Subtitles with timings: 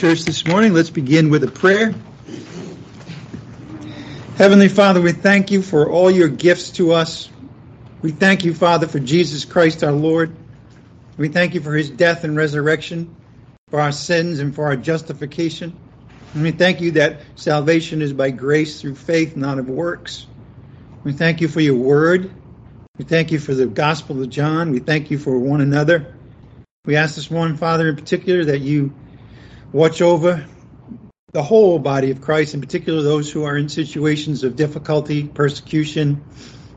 [0.00, 0.72] church this morning.
[0.72, 1.94] Let's begin with a prayer.
[4.38, 7.28] Heavenly Father, we thank you for all your gifts to us.
[8.00, 10.34] We thank you, Father, for Jesus Christ our Lord.
[11.18, 13.14] We thank you for his death and resurrection,
[13.68, 15.76] for our sins and for our justification.
[16.32, 20.26] And we thank you that salvation is by grace through faith, not of works.
[21.04, 22.34] We thank you for your word.
[22.96, 24.70] We thank you for the Gospel of John.
[24.70, 26.14] We thank you for one another.
[26.86, 28.94] We ask this morning, Father, in particular, that you
[29.72, 30.46] watch over
[31.32, 36.22] the whole body of Christ, in particular those who are in situations of difficulty, persecution.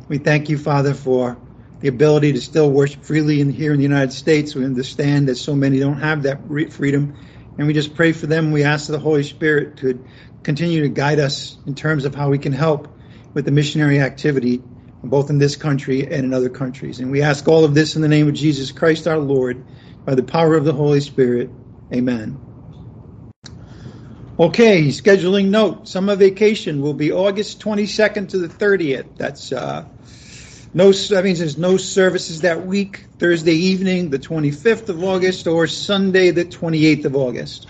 [0.09, 1.37] We thank you, Father, for
[1.79, 4.53] the ability to still worship freely in, here in the United States.
[4.53, 6.39] We understand that so many don't have that
[6.71, 7.15] freedom.
[7.57, 8.51] And we just pray for them.
[8.51, 10.03] We ask the Holy Spirit to
[10.43, 12.87] continue to guide us in terms of how we can help
[13.33, 14.61] with the missionary activity,
[15.03, 16.99] both in this country and in other countries.
[16.99, 19.63] And we ask all of this in the name of Jesus Christ our Lord,
[20.05, 21.49] by the power of the Holy Spirit.
[21.93, 22.42] Amen.
[24.39, 25.87] Okay, scheduling note.
[25.87, 29.15] Summer vacation will be August 22nd to the 30th.
[29.15, 29.85] That's uh,
[30.73, 30.91] no.
[30.91, 33.05] That means there's no services that week.
[33.19, 37.67] Thursday evening, the 25th of August, or Sunday, the 28th of August.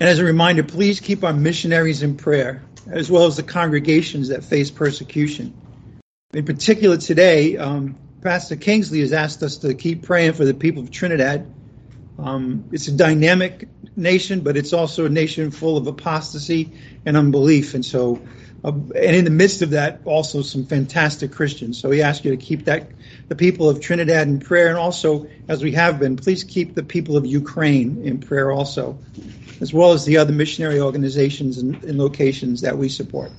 [0.00, 4.28] And as a reminder, please keep our missionaries in prayer, as well as the congregations
[4.28, 5.52] that face persecution.
[6.32, 10.82] In particular, today, um, Pastor Kingsley has asked us to keep praying for the people
[10.82, 11.46] of Trinidad.
[12.18, 16.72] Um, it's a dynamic nation, but it's also a nation full of apostasy
[17.04, 17.74] and unbelief.
[17.74, 18.22] And so,
[18.64, 21.78] uh, and in the midst of that, also some fantastic Christians.
[21.78, 22.90] So we ask you to keep that
[23.28, 26.82] the people of Trinidad in prayer, and also, as we have been, please keep the
[26.82, 28.98] people of Ukraine in prayer also,
[29.60, 33.32] as well as the other missionary organizations and, and locations that we support.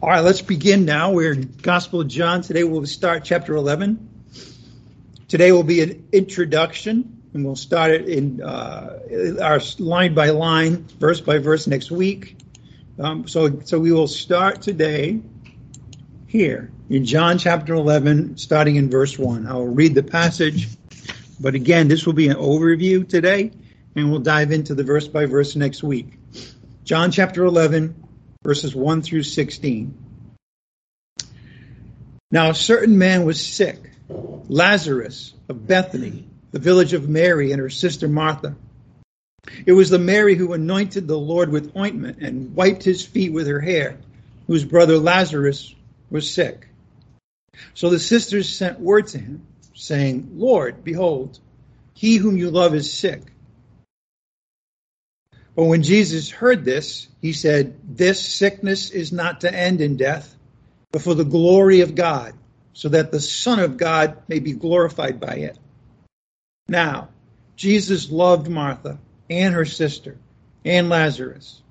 [0.00, 1.12] All right, let's begin now.
[1.12, 2.42] We're Gospel of John.
[2.42, 4.13] Today we'll start chapter 11.
[5.28, 10.86] Today will be an introduction and we'll start it in uh, our line by line,
[10.98, 12.36] verse by verse next week.
[12.98, 15.20] Um, so, so we will start today
[16.28, 19.46] here in John chapter 11, starting in verse 1.
[19.46, 20.68] I will read the passage,
[21.40, 23.50] but again, this will be an overview today,
[23.96, 26.18] and we'll dive into the verse by verse next week.
[26.84, 27.94] John chapter 11,
[28.42, 29.98] verses 1 through 16.
[32.30, 37.68] Now, a certain man was sick, Lazarus of Bethany the village of Mary and her
[37.68, 38.54] sister Martha.
[39.66, 43.48] It was the Mary who anointed the Lord with ointment and wiped his feet with
[43.48, 43.98] her hair,
[44.46, 45.74] whose brother Lazarus
[46.10, 46.68] was sick.
[47.74, 49.44] So the sisters sent word to him,
[49.74, 51.40] saying, Lord, behold,
[51.92, 53.22] he whom you love is sick.
[55.56, 60.32] But when Jesus heard this, he said, This sickness is not to end in death,
[60.92, 62.34] but for the glory of God,
[62.74, 65.58] so that the Son of God may be glorified by it.
[66.68, 67.08] Now,
[67.56, 68.98] Jesus loved Martha
[69.30, 70.18] and her sister
[70.64, 71.62] and Lazarus.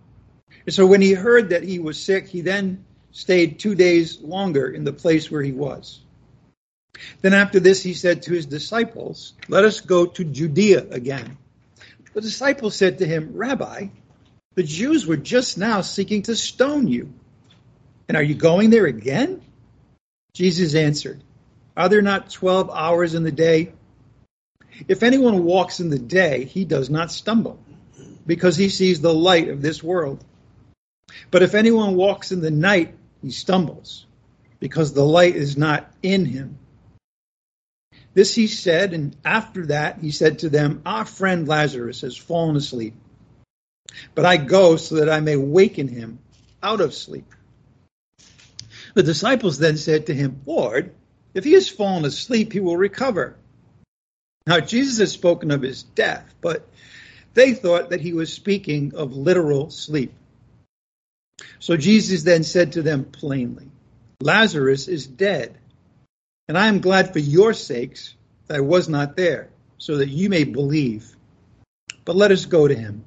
[0.65, 4.69] And so when he heard that he was sick, he then stayed two days longer
[4.69, 5.99] in the place where he was.
[7.21, 11.37] Then after this, he said to his disciples, Let us go to Judea again.
[12.13, 13.87] The disciples said to him, Rabbi,
[14.55, 17.11] the Jews were just now seeking to stone you.
[18.07, 19.41] And are you going there again?
[20.33, 21.23] Jesus answered,
[21.77, 23.73] Are there not twelve hours in the day?
[24.87, 27.59] If anyone walks in the day, he does not stumble,
[28.25, 30.23] because he sees the light of this world.
[31.29, 34.07] But if anyone walks in the night, he stumbles,
[34.59, 36.57] because the light is not in him.
[38.15, 42.55] This he said, and after that he said to them, Our friend Lazarus has fallen
[42.55, 42.95] asleep,
[44.15, 46.17] but I go so that I may waken him
[46.63, 47.31] out of sleep.
[48.93, 50.93] The disciples then said to him, Lord,
[51.33, 53.35] if he has fallen asleep, he will recover.
[54.45, 56.67] Now, Jesus has spoken of his death, but
[57.33, 60.13] they thought that he was speaking of literal sleep.
[61.59, 63.71] So Jesus then said to them plainly,
[64.21, 65.57] Lazarus is dead,
[66.47, 68.13] and I am glad for your sakes
[68.47, 71.15] that I was not there, so that you may believe.
[72.05, 73.05] But let us go to him.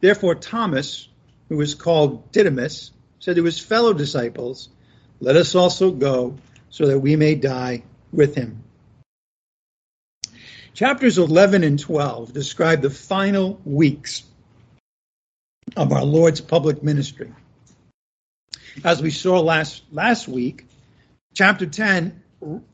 [0.00, 1.08] Therefore, Thomas,
[1.48, 4.68] who was called Didymus, said to his fellow disciples,
[5.20, 6.36] Let us also go,
[6.70, 7.82] so that we may die
[8.12, 8.62] with him.
[10.74, 14.24] Chapters 11 and 12 describe the final weeks
[15.74, 17.32] of our Lord's public ministry.
[18.84, 20.66] As we saw last last week,
[21.32, 22.22] chapter 10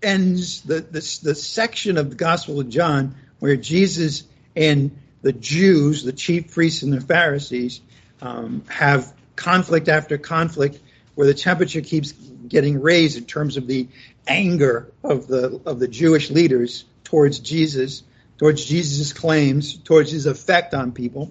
[0.03, 4.25] ends the, the, the section of the Gospel of John where Jesus
[4.57, 7.81] and the Jews, the chief priests and the Pharisees,
[8.21, 10.79] um, have conflict after conflict
[11.15, 13.89] where the temperature keeps getting raised in terms of the
[14.27, 18.03] anger of the of the Jewish leaders towards Jesus
[18.43, 21.29] towards Jesus' claims, towards his effect on people.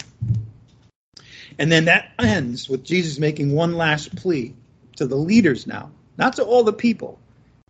[1.59, 4.55] And then that ends with Jesus making one last plea
[4.95, 7.19] to the leaders now, not to all the people.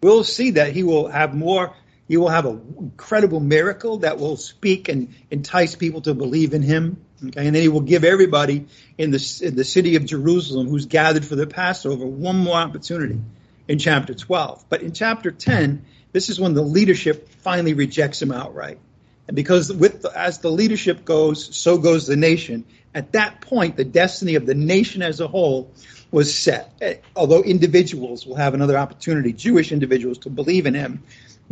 [0.03, 1.75] We'll see that he will have more,
[2.07, 6.61] he will have an incredible miracle that will speak and entice people to believe in
[6.61, 7.03] him.
[7.27, 8.65] Okay, and then he will give everybody
[8.97, 13.19] in the, in the city of Jerusalem who's gathered for the Passover one more opportunity
[13.67, 14.65] in chapter 12.
[14.69, 18.79] But in chapter 10, this is when the leadership finally rejects him outright.
[19.27, 22.65] And because with the, as the leadership goes, so goes the nation.
[22.93, 25.71] At that point, the destiny of the nation as a whole
[26.11, 26.73] was set.
[26.81, 31.03] Eh, although individuals will have another opportunity, Jewish individuals, to believe in him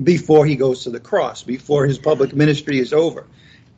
[0.02, 3.28] before he goes to the cross, before his public ministry is over.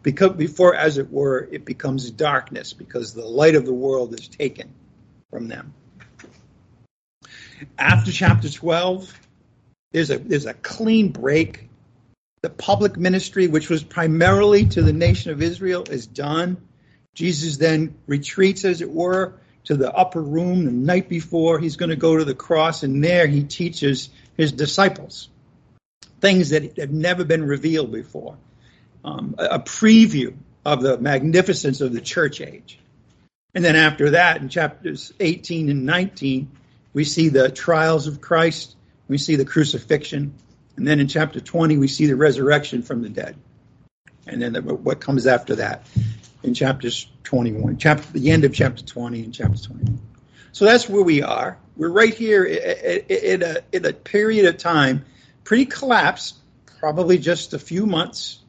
[0.04, 4.28] Because before, as it were, it becomes darkness because the light of the world is
[4.28, 4.74] taken
[5.30, 5.74] from them.
[7.78, 9.20] After chapter 12,
[9.92, 11.70] there's a there's a clean break.
[12.42, 16.58] The public ministry, which was primarily to the nation of Israel, is done.
[17.14, 21.90] Jesus then retreats, as it were, to the upper room the night before he's going
[21.92, 25.30] to go to the cross, and there he teaches his disciples
[26.22, 28.38] things that have never been revealed before.
[29.04, 32.78] Um, a, preview of the magnificence of the church age.
[33.56, 36.52] And then after that, in chapters 18 and 19,
[36.94, 38.76] we see the trials of Christ,
[39.08, 40.36] we see the crucifixion,
[40.78, 43.36] and then in chapter 20, we see the resurrection from the dead.
[44.28, 45.88] And then the, what comes after that
[46.44, 50.00] in chapters 21, chapter, the end of chapter 20 and chapter 21.
[50.52, 51.58] So that's where we are.
[51.78, 55.06] We're right here in a, in a period of time,
[55.44, 56.36] pretty collapsed,
[56.80, 58.41] probably just a few months,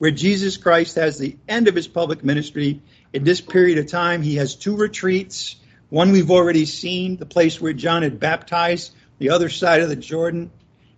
[0.00, 2.80] where Jesus Christ has the end of his public ministry.
[3.12, 5.56] In this period of time, he has two retreats.
[5.90, 9.96] One we've already seen, the place where John had baptized, the other side of the
[9.96, 10.52] Jordan.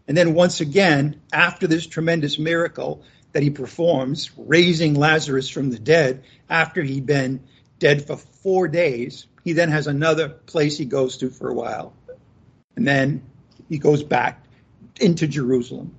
[0.06, 3.02] And then once again, after this tremendous miracle,
[3.32, 7.42] that he performs, raising Lazarus from the dead after he'd been
[7.80, 9.26] dead for four days.
[9.42, 11.92] He then has another place he goes to for a while.
[12.76, 13.24] And then
[13.68, 14.44] he goes back
[15.00, 15.96] into Jerusalem.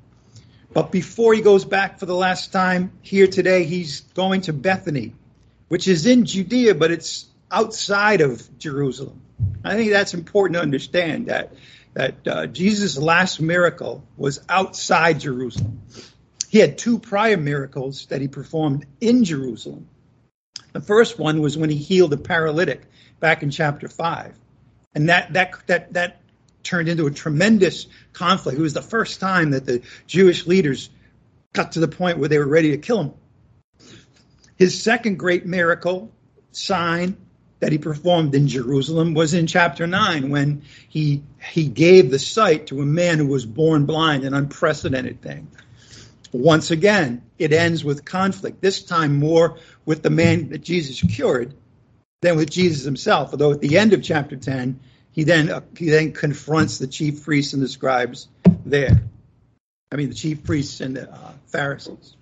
[0.74, 5.14] But before he goes back for the last time here today, he's going to Bethany,
[5.68, 9.22] which is in Judea, but it's outside of Jerusalem.
[9.64, 11.54] I think that's important to understand that
[11.94, 15.82] that uh, Jesus' last miracle was outside Jerusalem.
[16.50, 19.88] He had two prior miracles that he performed in Jerusalem.
[20.72, 22.82] The first one was when he healed a paralytic
[23.20, 24.36] back in chapter 5.
[24.96, 26.22] And that, that, that, that
[26.64, 28.58] turned into a tremendous conflict.
[28.58, 30.90] It was the first time that the Jewish leaders
[31.54, 33.14] got to the point where they were ready to kill him.
[34.56, 36.12] His second great miracle,
[36.52, 37.18] sign
[37.60, 42.68] that he performed in Jerusalem was in chapter 9 when he he gave the sight
[42.68, 45.48] to a man who was born blind, an unprecedented thing.
[46.32, 51.54] Once again, it ends with conflict, this time more with the man that Jesus cured
[52.22, 53.32] than with Jesus himself.
[53.32, 54.80] Although at the end of chapter 10,
[55.14, 58.28] he then, uh, he then confronts the chief priests and the scribes
[58.66, 59.04] there.
[59.92, 62.16] I mean, the chief priests and the uh, Pharisees.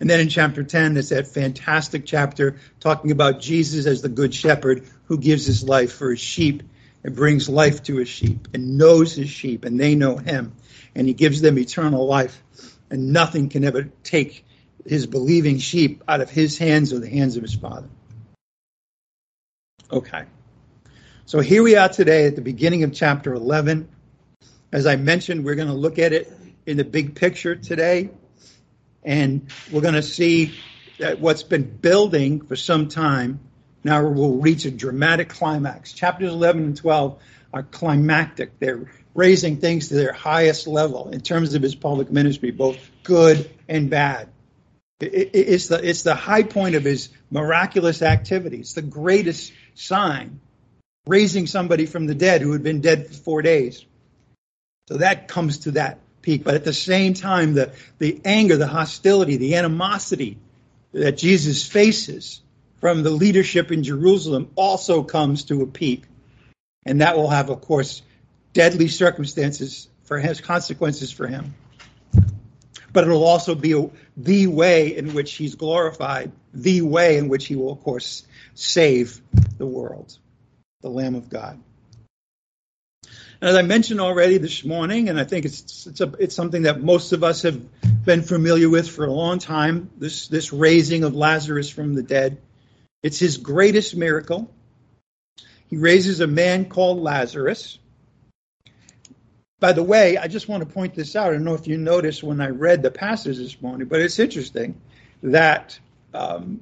[0.00, 4.34] And then in chapter 10, there's that fantastic chapter talking about Jesus as the good
[4.34, 6.62] shepherd who gives his life for his sheep
[7.04, 10.54] and brings life to his sheep and knows his sheep and they know him
[10.94, 12.42] and he gives them eternal life.
[12.90, 14.46] And nothing can ever take
[14.86, 17.88] his believing sheep out of his hands or the hands of his father.
[19.92, 20.24] Okay.
[21.30, 23.88] So here we are today at the beginning of chapter 11.
[24.72, 26.28] As I mentioned, we're going to look at it
[26.66, 28.10] in the big picture today.
[29.04, 30.56] And we're going to see
[30.98, 33.38] that what's been building for some time
[33.84, 35.92] now will reach a dramatic climax.
[35.92, 37.22] Chapters 11 and 12
[37.54, 38.58] are climactic.
[38.58, 43.48] They're raising things to their highest level in terms of his public ministry, both good
[43.68, 44.30] and bad.
[44.98, 48.58] It's the, it's the high point of his miraculous activity.
[48.58, 50.40] It's the greatest sign,
[51.06, 53.84] raising somebody from the dead who had been dead for four days.
[54.88, 56.44] So that comes to that peak.
[56.44, 60.38] But at the same time, the, the anger, the hostility, the animosity
[60.92, 62.42] that Jesus faces
[62.80, 66.04] from the leadership in Jerusalem also comes to a peak.
[66.84, 68.02] And that will have, of course,
[68.52, 71.54] deadly circumstances for his consequences for him.
[72.92, 77.46] But it'll also be a, the way in which he's glorified, the way in which
[77.46, 79.20] he will, of course, save
[79.58, 80.18] the world,
[80.82, 81.60] the Lamb of God.
[83.42, 86.82] As I mentioned already this morning, and I think it's it's, a, it's something that
[86.82, 87.60] most of us have
[88.04, 89.90] been familiar with for a long time.
[89.98, 92.38] This this raising of Lazarus from the dead,
[93.02, 94.50] it's his greatest miracle.
[95.68, 97.78] He raises a man called Lazarus
[99.60, 101.28] By the way, I just want to point this out.
[101.28, 104.18] I don't know if you noticed when I read the passage this morning, but it's
[104.18, 104.80] interesting
[105.22, 105.78] that
[106.14, 106.60] um,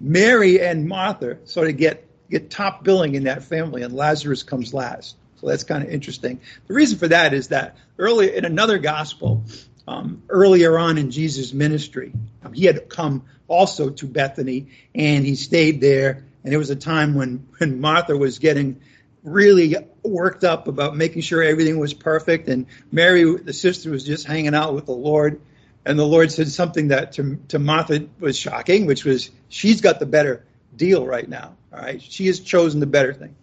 [0.00, 4.74] Mary and Martha sort of get get top billing in that family, and Lazarus comes
[4.74, 5.16] last.
[5.36, 6.40] So that's kind of interesting.
[6.66, 9.44] The reason for that is that earlier in another gospel,
[9.86, 12.12] um, earlier on in Jesus' ministry,
[12.44, 16.24] um, he had come also to Bethany, and he stayed there.
[16.44, 18.80] And it was a time when when Martha was getting
[19.22, 24.26] really worked up about making sure everything was perfect, and Mary, the sister, was just
[24.26, 25.40] hanging out with the Lord.
[25.84, 29.98] And the Lord said something that to, to Martha was shocking, which was she's got
[29.98, 31.56] the better deal right now.
[31.72, 33.34] All right, she has chosen the better thing.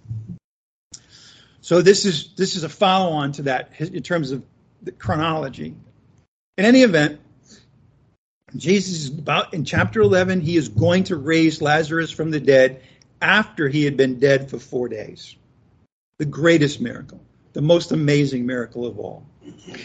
[1.61, 4.43] So this is this is a follow on to that in terms of
[4.81, 5.75] the chronology.
[6.57, 7.19] In any event,
[8.55, 10.41] Jesus is about in chapter 11.
[10.41, 12.81] He is going to raise Lazarus from the dead
[13.21, 15.35] after he had been dead for four days.
[16.17, 17.21] The greatest miracle,
[17.53, 19.25] the most amazing miracle of all.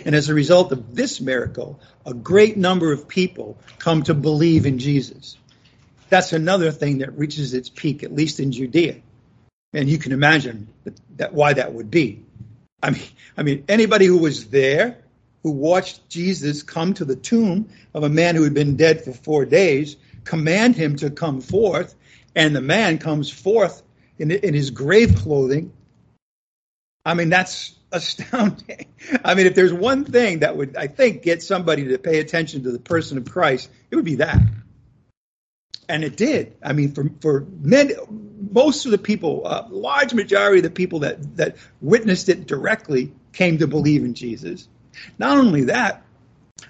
[0.05, 4.67] And as a result of this miracle, a great number of people come to believe
[4.67, 5.39] in Jesus.
[6.09, 9.01] That's another thing that reaches its peak, at least in Judea.
[9.73, 12.25] And you can imagine that, that why that would be.
[12.83, 13.03] I mean,
[13.37, 14.99] I mean, anybody who was there,
[15.43, 19.13] who watched Jesus come to the tomb of a man who had been dead for
[19.13, 21.95] four days, command him to come forth,
[22.35, 23.83] and the man comes forth
[24.19, 25.73] in, in his grave clothing.
[27.05, 28.87] I mean, that's astounding.
[29.25, 32.65] I mean, if there's one thing that would, I think, get somebody to pay attention
[32.65, 34.39] to the person of Christ, it would be that
[35.89, 36.57] and it did.
[36.63, 37.47] I mean, for for
[38.53, 42.47] most of the people, a uh, large majority of the people that that witnessed it
[42.47, 44.69] directly came to believe in Jesus.
[45.19, 46.05] Not only that,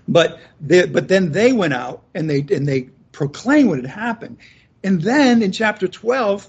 [0.08, 4.38] but they, but then they went out and they and they proclaimed what had happened.
[4.82, 6.48] And then in chapter twelve,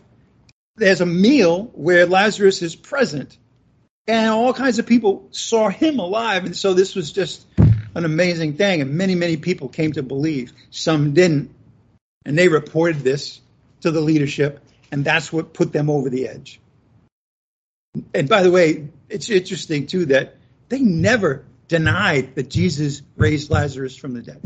[0.76, 3.38] there's a meal where Lazarus is present,
[4.08, 6.46] and all kinds of people saw him alive.
[6.46, 7.46] And so this was just
[7.96, 10.54] an amazing thing, and many many people came to believe.
[10.70, 11.55] Some didn't
[12.26, 13.40] and they reported this
[13.82, 14.60] to the leadership,
[14.92, 16.60] and that's what put them over the edge.
[18.14, 20.36] And by the way, it's interesting too that
[20.70, 24.42] they never denied that Jesus raised Lazarus from the dead.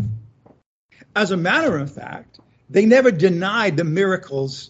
[1.15, 4.69] As a matter of fact, they never denied the miracles,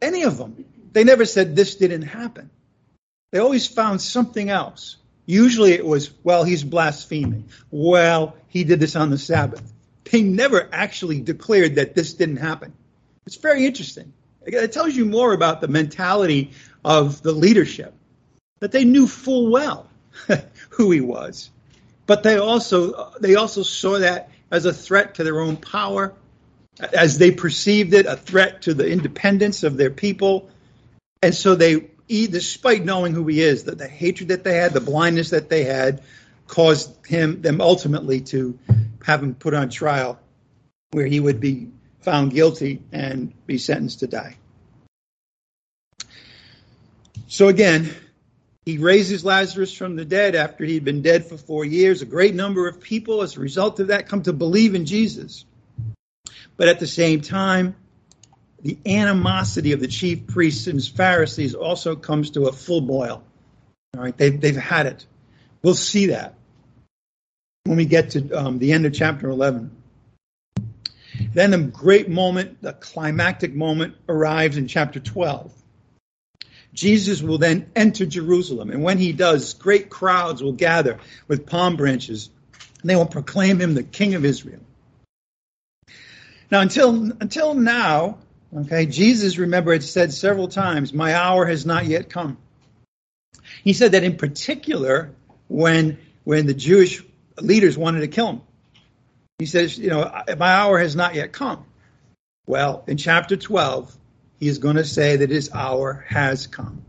[0.00, 0.64] any of them.
[0.92, 2.50] They never said this didn't happen.
[3.32, 4.96] They always found something else.
[5.26, 7.48] Usually it was, well, he's blaspheming.
[7.70, 9.73] Well, he did this on the Sabbath
[10.10, 12.72] they never actually declared that this didn't happen.
[13.26, 14.12] It's very interesting.
[14.46, 16.50] It tells you more about the mentality
[16.84, 17.94] of the leadership
[18.60, 19.88] that they knew full well
[20.70, 21.50] who he was,
[22.06, 26.12] but they also they also saw that as a threat to their own power,
[26.92, 30.50] as they perceived it, a threat to the independence of their people,
[31.22, 34.80] and so they, despite knowing who he is, that the hatred that they had, the
[34.80, 36.02] blindness that they had,
[36.46, 38.58] caused him them ultimately to
[39.04, 40.18] have him put on trial
[40.92, 41.68] where he would be
[42.00, 44.36] found guilty and be sentenced to die.
[47.26, 47.92] So again,
[48.64, 52.00] he raises Lazarus from the dead after he'd been dead for four years.
[52.00, 55.44] A great number of people, as a result of that, come to believe in Jesus.
[56.56, 57.74] But at the same time,
[58.62, 63.22] the animosity of the chief priests and Pharisees also comes to a full boil.
[63.94, 65.06] All right, they've, they've had it.
[65.64, 66.34] We'll see that
[67.64, 69.70] when we get to um, the end of chapter 11.
[71.32, 75.50] Then the great moment, the climactic moment, arrives in chapter 12.
[76.74, 81.76] Jesus will then enter Jerusalem, and when he does, great crowds will gather with palm
[81.76, 82.28] branches,
[82.82, 84.60] and they will proclaim him the King of Israel.
[86.50, 88.18] Now, until until now,
[88.54, 92.36] okay, Jesus, remember, it said several times, "My hour has not yet come."
[93.62, 95.14] He said that in particular
[95.48, 97.02] when when the Jewish
[97.40, 98.40] leaders wanted to kill him.
[99.38, 101.64] He says, you know, my hour has not yet come.
[102.46, 103.94] Well, in chapter 12,
[104.38, 106.84] he is going to say that his hour has come.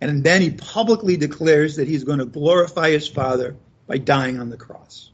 [0.00, 4.48] And then he publicly declares that he's going to glorify his Father by dying on
[4.48, 5.10] the cross.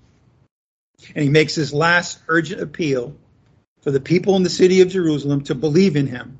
[1.14, 3.16] And he makes his last urgent appeal
[3.83, 6.38] for the people in the city of Jerusalem to believe in him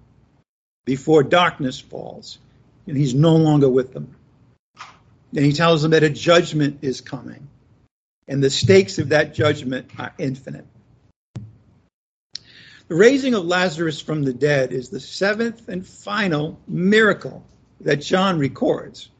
[0.85, 2.39] before darkness falls
[2.87, 4.15] and he's no longer with them.
[5.35, 7.49] And he tells them that a judgment is coming
[8.27, 10.67] and the stakes of that judgment are infinite.
[12.89, 17.45] The raising of Lazarus from the dead is the seventh and final miracle
[17.81, 19.11] that John records.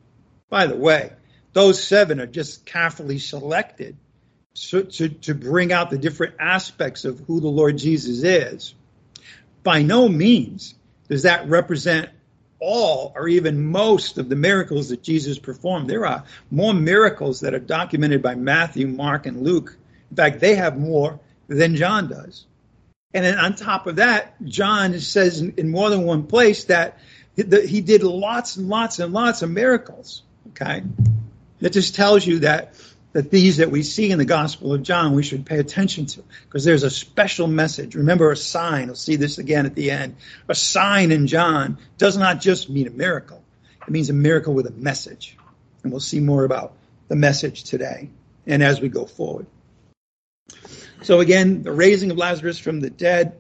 [0.51, 1.13] By the way,
[1.53, 3.97] those seven are just carefully selected
[4.55, 8.75] to, to, to bring out the different aspects of who the Lord Jesus is.
[9.63, 10.75] By no means
[11.09, 12.11] does that represent
[12.65, 15.89] all or even most of the miracles that Jesus performed.
[15.89, 19.77] There are more miracles that are documented by Matthew, Mark, and Luke.
[20.11, 22.47] In fact, they have more than John does.
[23.13, 26.99] And then on top of that, John says in, more than one place that
[27.37, 30.23] he did lots and lots and lots of miracles.
[30.51, 30.83] Okay.
[31.61, 32.75] That just tells you that
[33.15, 36.23] that these that we see in the Gospel of John we should pay attention to
[36.45, 37.95] because there's a special message.
[37.95, 40.17] Remember a sign, we'll see this again at the end.
[40.49, 43.43] A sign in John does not just mean a miracle.
[43.87, 45.39] It means a miracle with a message.
[45.83, 46.75] And we'll see more about
[47.09, 48.11] the message today
[48.47, 49.47] and as we go forward.
[51.03, 53.37] So again, the raising of Lazarus from the dead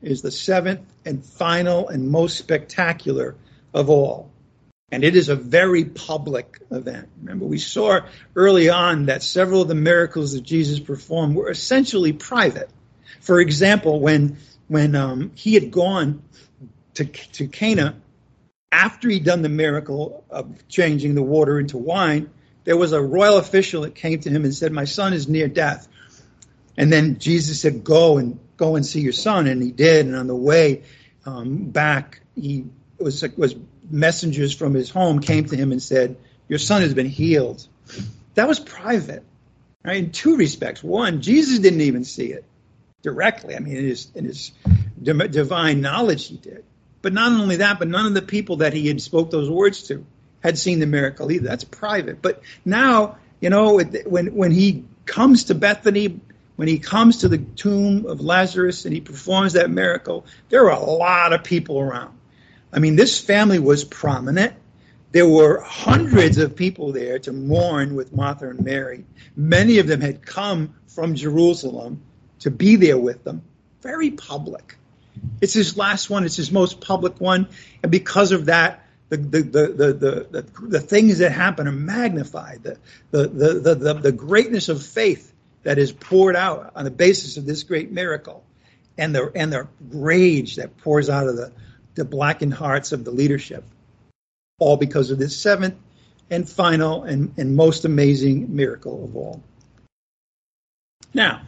[0.00, 3.36] is the seventh and final and most spectacular
[3.72, 4.31] of all.
[4.92, 7.08] And it is a very public event.
[7.22, 8.00] Remember, we saw
[8.36, 12.68] early on that several of the miracles that Jesus performed were essentially private.
[13.20, 14.36] For example, when
[14.68, 16.22] when um, he had gone
[16.94, 17.96] to to Cana
[18.70, 22.30] after he'd done the miracle of changing the water into wine,
[22.64, 25.48] there was a royal official that came to him and said, "My son is near
[25.48, 25.88] death."
[26.76, 30.04] And then Jesus said, "Go and go and see your son," and he did.
[30.04, 30.82] And on the way
[31.24, 32.66] um, back, he
[32.98, 33.56] was was
[33.92, 36.16] messengers from his home came to him and said,
[36.48, 37.66] Your son has been healed.
[38.34, 39.22] That was private,
[39.84, 39.98] right?
[39.98, 40.82] In two respects.
[40.82, 42.44] One, Jesus didn't even see it
[43.02, 43.54] directly.
[43.54, 44.52] I mean, in his, in his
[45.02, 46.64] divine knowledge, he did.
[47.02, 49.82] But not only that, but none of the people that he had spoke those words
[49.88, 50.06] to
[50.40, 51.46] had seen the miracle either.
[51.46, 52.22] That's private.
[52.22, 56.20] But now, you know, when when he comes to Bethany,
[56.56, 60.80] when he comes to the tomb of Lazarus and he performs that miracle, there are
[60.80, 62.16] a lot of people around.
[62.72, 64.54] I mean, this family was prominent.
[65.12, 69.04] There were hundreds of people there to mourn with Martha and Mary.
[69.36, 72.02] Many of them had come from Jerusalem
[72.40, 73.42] to be there with them.
[73.82, 74.76] Very public.
[75.42, 77.48] It's his last one, it's his most public one.
[77.82, 82.62] And because of that, the, the, the, the, the, things that happen are magnified.
[82.62, 82.78] The,
[83.10, 87.44] the, the, the, the greatness of faith that is poured out on the basis of
[87.44, 88.42] this great miracle
[88.96, 91.52] and the, and the rage that pours out of the,
[91.94, 93.64] the blackened hearts of the leadership,
[94.58, 95.74] all because of this seventh
[96.30, 99.42] and final and, and most amazing miracle of all.
[101.12, 101.42] Now,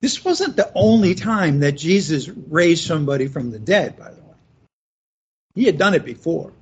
[0.00, 4.36] this wasn't the only time that Jesus raised somebody from the dead, by the way.
[5.54, 6.52] He had done it before,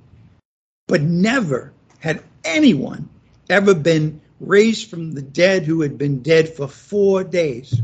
[0.87, 3.09] but never had anyone
[3.49, 7.79] ever been raised from the dead who had been dead for four days.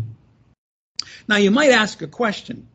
[1.28, 2.68] Now, you might ask a question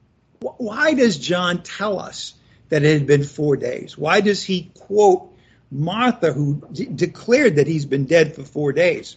[0.59, 2.35] why does John tell us
[2.69, 3.97] that it had been four days?
[3.97, 5.33] Why does he quote
[5.71, 9.17] Martha, who de- declared that he's been dead for four days?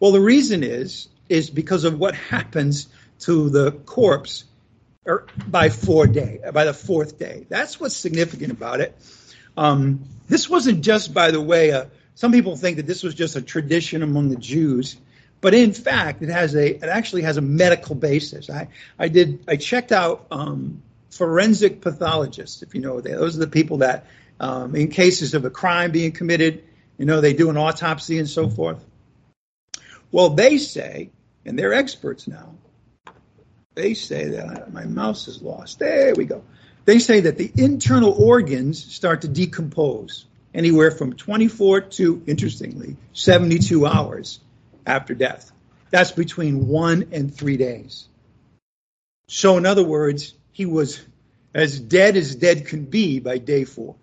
[0.00, 2.88] Well, the reason is is because of what happens
[3.20, 4.44] to the corpse
[5.06, 7.46] or by four day by the fourth day.
[7.48, 8.96] That's what's significant about it.
[9.56, 13.36] Um, this wasn't just, by the way, a, some people think that this was just
[13.36, 14.96] a tradition among the Jews.
[15.44, 18.48] But in fact, it has a it actually has a medical basis.
[18.48, 23.40] I I did I checked out um, forensic pathologists, if you know they, those are
[23.40, 24.06] the people that
[24.40, 26.64] um, in cases of a crime being committed,
[26.96, 28.82] you know they do an autopsy and so forth.
[30.10, 31.10] Well, they say,
[31.44, 32.54] and they're experts now.
[33.74, 35.78] They say that my mouse is lost.
[35.78, 36.42] There we go.
[36.86, 43.84] They say that the internal organs start to decompose anywhere from 24 to, interestingly, 72
[43.84, 44.40] hours
[44.86, 45.50] after death.
[45.90, 48.08] That's between one and three days.
[49.28, 51.00] So, in other words, he was
[51.54, 53.96] as dead as dead can be by day four.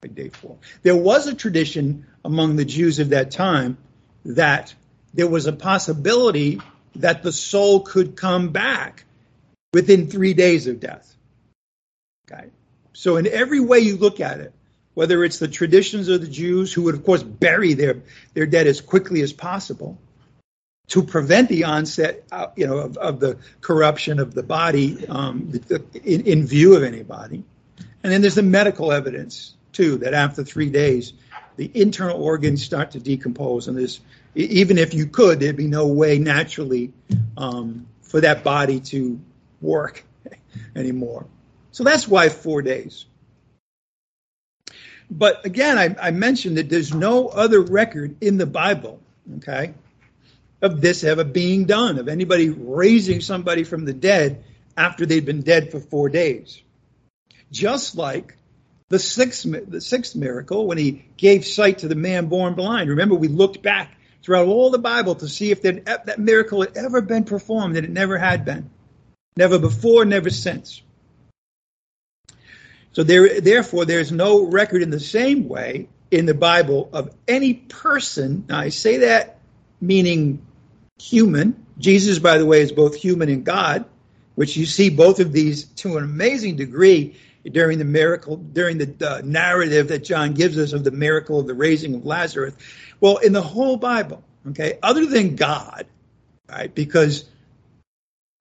[0.00, 0.58] By day four.
[0.82, 3.76] There was a tradition among the Jews of that time
[4.24, 4.74] that
[5.12, 6.60] there was a possibility
[6.96, 9.04] that the soul could come back
[9.72, 11.14] within three days of death.
[12.30, 12.50] Okay.
[12.92, 14.52] So, in every way you look at it,
[14.94, 18.02] whether it's the traditions of the Jews who would, of course, bury their,
[18.32, 19.98] their dead as quickly as possible
[20.88, 25.52] to prevent the onset, uh, you know, of, of, the corruption of the body um,
[26.04, 27.42] in, in view of anybody.
[28.02, 31.14] And then there's the medical evidence, too, that after three days,
[31.56, 33.66] the internal organs start to decompose.
[33.66, 34.00] And there's,
[34.34, 36.92] even if you could, there'd be no way naturally
[37.36, 39.18] um, for that body to
[39.62, 40.04] work
[40.76, 41.26] anymore.
[41.72, 43.06] So that's why four days.
[45.10, 49.00] But again, I, I mentioned that there's no other record in the Bible,
[49.38, 49.74] okay,
[50.62, 54.44] of this ever being done, of anybody raising somebody from the dead
[54.76, 56.60] after they'd been dead for four days.
[57.52, 58.36] Just like
[58.88, 62.90] the sixth, the sixth miracle when he gave sight to the man born blind.
[62.90, 66.76] Remember, we looked back throughout all the Bible to see if that, that miracle had
[66.76, 68.70] ever been performed, and it never had been.
[69.36, 70.80] Never before, never since.
[72.94, 77.54] So there, therefore, there's no record in the same way in the Bible of any
[77.54, 78.46] person.
[78.48, 79.40] Now, I say that
[79.80, 80.46] meaning
[80.98, 81.66] human.
[81.76, 83.84] Jesus, by the way, is both human and God,
[84.36, 87.16] which you see both of these to an amazing degree
[87.50, 91.48] during the miracle, during the uh, narrative that John gives us of the miracle of
[91.48, 92.54] the raising of Lazarus.
[93.00, 95.86] Well, in the whole Bible, okay, other than God,
[96.48, 97.24] right, because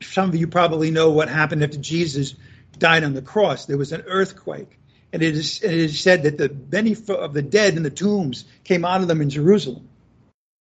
[0.03, 2.35] some of you probably know what happened after Jesus
[2.79, 3.65] died on the cross.
[3.65, 4.79] There was an earthquake.
[5.11, 8.45] And it is, it is said that the many of the dead in the tombs
[8.63, 9.87] came out of them in Jerusalem.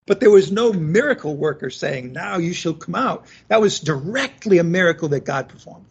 [0.04, 3.26] But there was no miracle worker saying, Now you shall come out.
[3.48, 5.86] That was directly a miracle that God performed.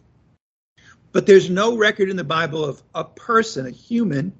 [1.10, 4.32] But there's no record in the Bible of a person, a human,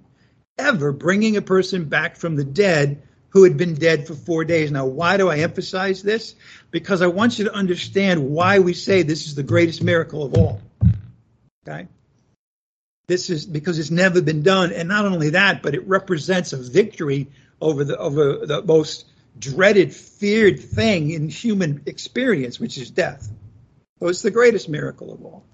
[0.58, 4.70] ever bringing a person back from the dead who had been dead for four days.
[4.70, 6.34] Now, why do I emphasize this?
[6.70, 10.34] Because I want you to understand why we say this is the greatest miracle of
[10.34, 10.60] all.
[11.66, 11.88] Okay?
[13.07, 14.72] This is because it's never been done.
[14.72, 17.29] And not only that, but it represents a victory
[17.61, 19.07] over the over the most
[19.38, 23.29] dreaded, feared thing in human experience, which is death.
[23.98, 25.44] So it's the greatest miracle of all.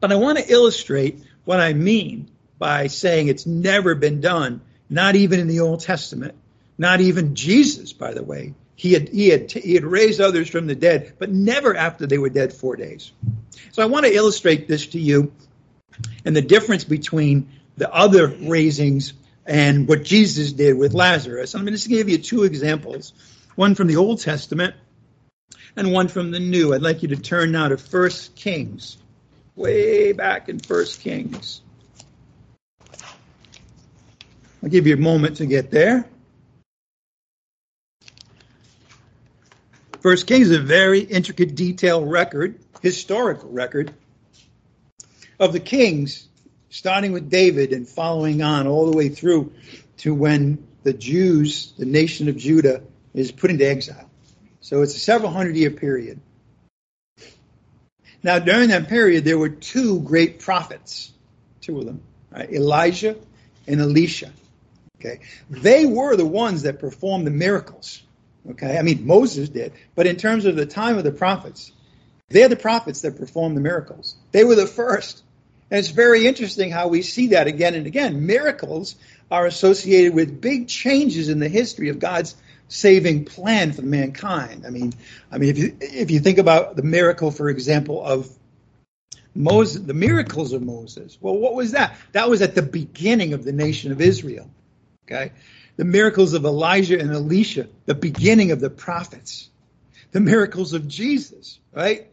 [0.00, 5.14] But I want to illustrate what I mean by saying it's never been done, not
[5.14, 6.34] even in the Old Testament,
[6.76, 8.54] not even Jesus, by the way.
[8.78, 12.16] He had, he had, he had raised others from the dead, but never after they
[12.16, 13.10] were dead four days.
[13.72, 15.32] So I want to illustrate this to you
[16.24, 19.14] and the difference between the other raisings
[19.44, 21.56] and what Jesus did with Lazarus.
[21.56, 23.14] I'm going to just give you two examples
[23.56, 24.76] one from the Old Testament
[25.74, 26.72] and one from the New.
[26.72, 28.96] I'd like you to turn now to First Kings,
[29.56, 31.62] way back in First Kings.
[34.62, 36.08] I'll give you a moment to get there.
[40.00, 43.92] First Kings is a very intricate, detailed record, historical record
[45.40, 46.28] of the kings
[46.70, 49.52] starting with David and following on all the way through
[49.98, 52.82] to when the Jews, the nation of Judah,
[53.12, 54.08] is put into exile.
[54.60, 56.20] So it's a several hundred year period.
[58.22, 61.12] Now, during that period, there were two great prophets,
[61.60, 62.50] two of them, right?
[62.52, 63.16] Elijah
[63.66, 64.30] and Elisha.
[65.00, 68.02] Okay, they were the ones that performed the miracles.
[68.50, 71.72] Okay, I mean Moses did, but in terms of the time of the prophets,
[72.28, 74.16] they're the prophets that performed the miracles.
[74.32, 75.22] They were the first
[75.70, 78.26] and it's very interesting how we see that again and again.
[78.26, 78.96] Miracles
[79.30, 82.34] are associated with big changes in the history of God's
[82.68, 84.64] saving plan for mankind.
[84.66, 84.94] I mean,
[85.30, 88.30] I mean, if you if you think about the miracle, for example, of
[89.34, 91.18] Moses, the miracles of Moses.
[91.20, 91.96] Well, what was that?
[92.12, 94.50] That was at the beginning of the nation of Israel.
[95.06, 95.32] Okay,
[95.78, 99.48] the miracles of Elijah and Elisha, the beginning of the prophets.
[100.10, 102.08] The miracles of Jesus, right?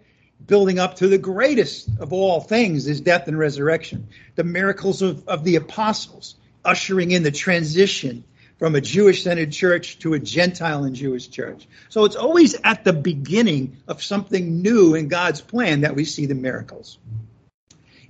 [0.45, 4.07] building up to the greatest of all things is death and resurrection.
[4.35, 8.23] The miracles of, of the apostles, ushering in the transition
[8.57, 11.67] from a Jewish centered church to a Gentile and Jewish church.
[11.89, 16.25] So it's always at the beginning of something new in God's plan that we see
[16.25, 16.97] the miracles.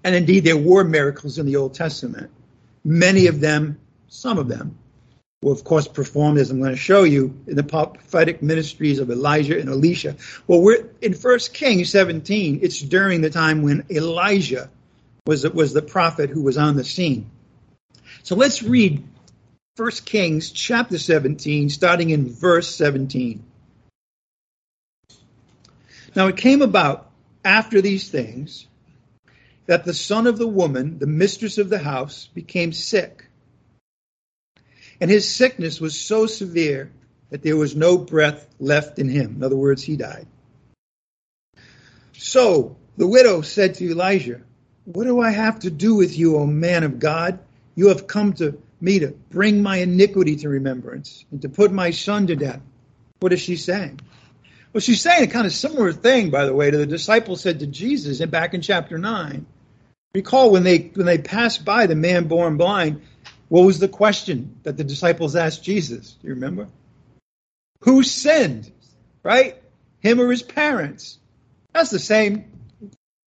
[0.04, 2.30] And indeed, there were miracles in the Old Testament.
[2.84, 4.78] Many of them, some of them,
[5.52, 9.60] of course performed as I'm going to show you in the prophetic ministries of Elijah
[9.60, 10.16] and Elisha.
[10.48, 12.60] Well, we're in First Kings 17.
[12.62, 14.70] It's during the time when Elijah
[15.26, 17.30] was was the prophet who was on the scene.
[18.24, 19.04] So let's read
[19.76, 23.44] First Kings chapter 17, starting in verse 17.
[26.16, 27.12] Now it came about
[27.44, 28.68] after these things
[29.66, 33.26] that the son of the woman, the mistress of the house, became sick
[35.00, 36.92] and his sickness was so severe
[37.30, 39.36] that there was no breath left in him.
[39.38, 40.28] In other words, he died.
[42.14, 44.42] So the widow said to Elijah,
[44.86, 47.40] What do I have to do with you, O man of God?
[47.76, 51.92] You have come to me to bring my iniquity to remembrance and to put my
[51.92, 52.62] son to death.
[53.20, 54.00] What is she saying?
[54.72, 57.60] Well, she's saying a kind of similar thing, by the way, to the disciples said
[57.60, 59.46] to Jesus and back in chapter 9.
[60.14, 63.02] Recall when they when they passed by the man born blind,
[63.50, 66.14] what was the question that the disciples asked Jesus?
[66.14, 66.68] Do you remember?
[67.82, 68.72] Who sinned?
[69.24, 69.62] Right?
[70.00, 71.20] Him or his parents?
[71.74, 72.46] That's the same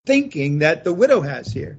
[0.07, 1.79] thinking that the widow has here.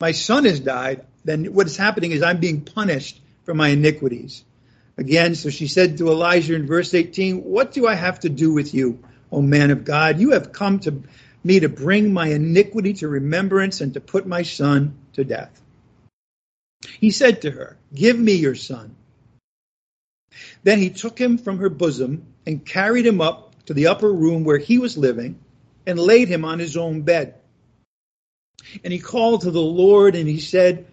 [0.00, 4.44] My son has died, then what is happening is I'm being punished for my iniquities.
[4.96, 8.52] Again, so she said to Elijah in verse 18, What do I have to do
[8.52, 10.18] with you, O man of God?
[10.18, 11.02] You have come to
[11.42, 15.60] me to bring my iniquity to remembrance and to put my son to death.
[16.86, 18.96] He said to her, Give me your son.
[20.62, 24.44] Then he took him from her bosom and carried him up to the upper room
[24.44, 25.38] where he was living
[25.86, 27.34] and laid him on his own bed.
[28.84, 30.86] And he called to the Lord and he said,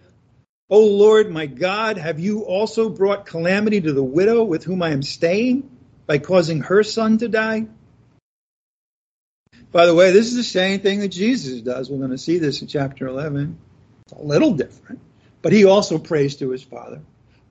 [0.70, 4.90] O Lord, my God, have you also brought calamity to the widow with whom I
[4.90, 5.70] am staying
[6.06, 7.66] by causing her son to die?
[9.70, 11.90] By the way, this is the same thing that Jesus does.
[11.90, 13.58] We're going to see this in chapter 11.
[14.04, 15.00] It's a little different,
[15.42, 17.00] but he also prays to his Father.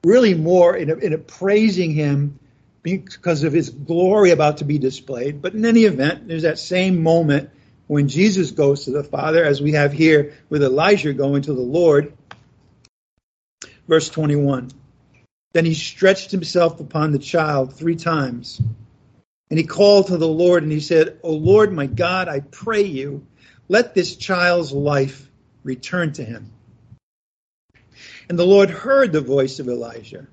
[0.04, 2.40] Really more in a, in a praising him
[2.84, 5.42] because of his glory about to be displayed.
[5.42, 7.50] But in any event, there's that same moment
[7.88, 11.62] when Jesus goes to the Father, as we have here with Elijah going to the
[11.62, 12.14] Lord.
[13.88, 14.72] Verse 21.
[15.54, 18.62] Then he stretched himself upon the child three times.
[19.50, 22.84] And he called to the Lord and he said, O Lord my God, I pray
[22.84, 23.26] you,
[23.70, 25.30] let this child's life
[25.64, 26.52] return to him.
[28.30, 30.28] And the Lord heard the voice of Elijah,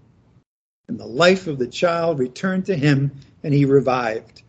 [0.89, 4.43] and the life of the child returned to him, and he revived.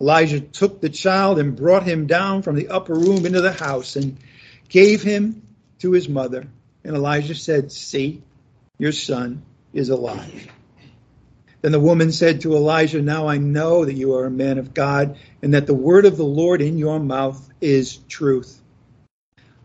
[0.00, 3.96] Elijah took the child and brought him down from the upper room into the house
[3.96, 4.16] and
[4.68, 5.42] gave him
[5.80, 6.46] to his mother.
[6.84, 8.22] And Elijah said, See,
[8.78, 9.42] your son
[9.74, 10.50] is alive.
[11.60, 14.72] Then the woman said to Elijah, Now I know that you are a man of
[14.72, 18.58] God, and that the word of the Lord in your mouth is truth.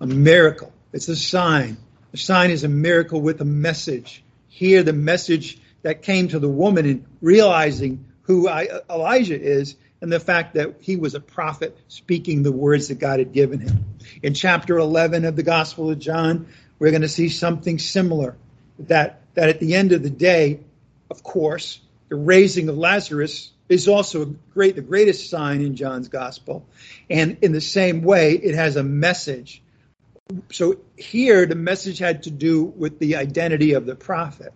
[0.01, 0.73] A miracle.
[0.91, 1.77] It's a sign.
[2.15, 4.23] A sign is a miracle with a message.
[4.47, 10.21] Here, the message that came to the woman in realizing who Elijah is and the
[10.21, 13.83] fact that he was a prophet speaking the words that God had given him.
[14.23, 16.47] In chapter 11 of the Gospel of John,
[16.79, 18.37] we're going to see something similar.
[18.79, 20.61] That, that at the end of the day,
[21.11, 26.65] of course, the raising of Lazarus is also great, the greatest sign in John's gospel.
[27.09, 29.61] And in the same way, it has a message.
[30.51, 34.53] So here, the message had to do with the identity of the prophet.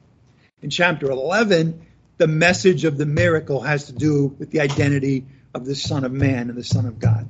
[0.62, 1.86] In chapter 11,
[2.18, 6.12] the message of the miracle has to do with the identity of the Son of
[6.12, 7.28] Man and the Son of God.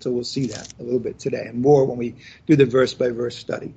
[0.00, 2.14] So we'll see that a little bit today and more when we
[2.46, 3.74] do the verse by verse study.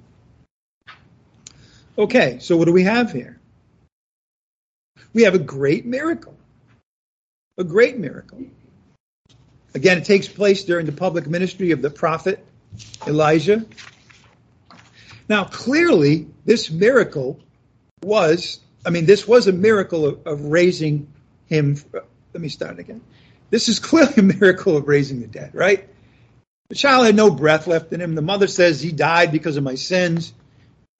[1.97, 3.41] Okay, so what do we have here?
[5.13, 6.35] we have a great miracle.
[7.57, 8.39] A great miracle.
[9.73, 12.45] Again, it takes place during the public ministry of the prophet
[13.05, 13.65] Elijah.
[15.29, 17.39] Now, clearly, this miracle
[18.03, 21.11] was, I mean, this was a miracle of, of raising
[21.47, 21.77] him.
[21.93, 23.01] Let me start again.
[23.49, 25.87] This is clearly a miracle of raising the dead, right?
[26.69, 28.15] The child had no breath left in him.
[28.15, 30.33] The mother says he died because of my sins.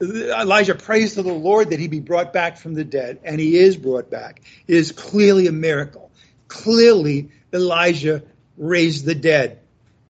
[0.01, 3.57] Elijah prays to the Lord that he be brought back from the dead, and he
[3.57, 4.41] is brought back.
[4.67, 6.11] It is clearly a miracle.
[6.47, 8.23] Clearly, Elijah
[8.57, 9.59] raised the dead.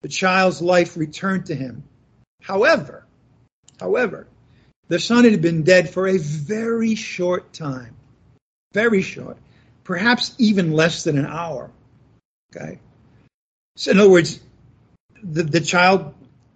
[0.01, 1.83] The child's life returned to him.
[2.41, 3.00] However,
[3.81, 4.27] however,
[4.87, 7.95] the son had been dead for a very short time.
[8.73, 9.37] Very short.
[9.83, 11.69] Perhaps even less than an hour.
[12.55, 12.79] Okay?
[13.75, 14.39] So, in other words,
[15.21, 16.13] the, the child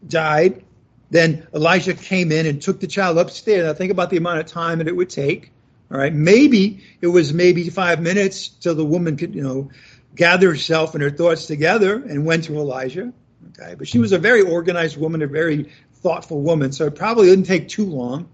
[0.07, 0.63] died
[1.09, 3.65] then Elijah came in and took the child upstairs.
[3.65, 5.51] Now think about the amount of time that it would take.
[5.91, 9.69] All right, maybe it was maybe five minutes till the woman could, you know,
[10.15, 13.13] gather herself and her thoughts together and went to Elijah.
[13.49, 15.71] Okay, but she was a very organized woman, a very
[16.05, 18.29] thoughtful woman, so it probably didn't take too long.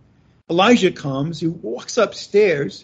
[0.50, 2.84] Elijah comes, he walks upstairs,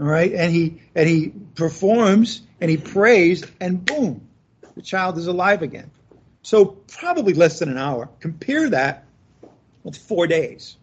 [0.00, 4.26] all right, and he and he performs and he prays, and boom,
[4.74, 5.92] the child is alive again.
[6.42, 8.08] So probably less than an hour.
[8.18, 9.04] Compare that
[9.84, 10.76] with four days.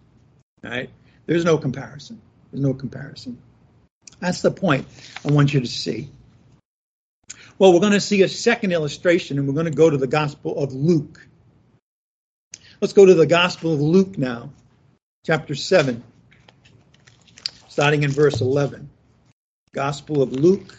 [0.62, 0.90] Right?
[1.26, 2.22] There's no comparison.
[2.50, 3.42] There's no comparison.
[4.22, 4.88] That's the point
[5.28, 6.10] I want you to see.
[7.60, 10.08] Well, we're going to see a second illustration, and we're going to go to the
[10.08, 11.28] Gospel of Luke.
[12.84, 14.50] Let's go to the Gospel of Luke now,
[15.26, 16.04] chapter 7,
[17.70, 18.90] starting in verse 11.
[19.72, 20.78] Gospel of Luke,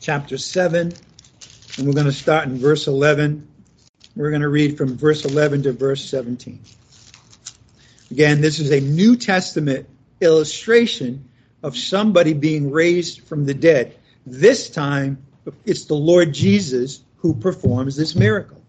[0.00, 0.92] chapter 7,
[1.78, 3.46] and we're going to start in verse 11
[4.16, 6.58] we're going to read from verse 11 to verse 17.
[8.10, 9.88] Again, this is a New Testament
[10.20, 11.28] illustration
[11.62, 13.96] of somebody being raised from the dead.
[14.26, 15.24] This time,
[15.64, 18.59] it's the Lord Jesus who performs this miracle.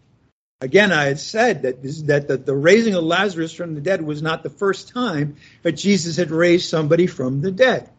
[0.62, 4.04] Again, I had said that, this, that the, the raising of Lazarus from the dead
[4.04, 7.90] was not the first time that Jesus had raised somebody from the dead.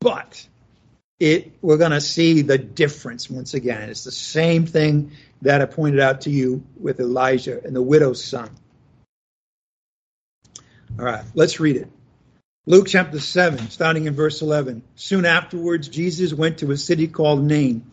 [0.00, 0.46] But
[1.20, 3.88] it we're going to see the difference once again.
[3.88, 5.12] It's the same thing
[5.42, 8.50] that I pointed out to you with Elijah and the widow's son.
[10.98, 11.88] All right, let's read it.
[12.66, 14.82] Luke chapter 7, starting in verse 11.
[14.94, 17.84] Soon afterwards, Jesus went to a city called Nain,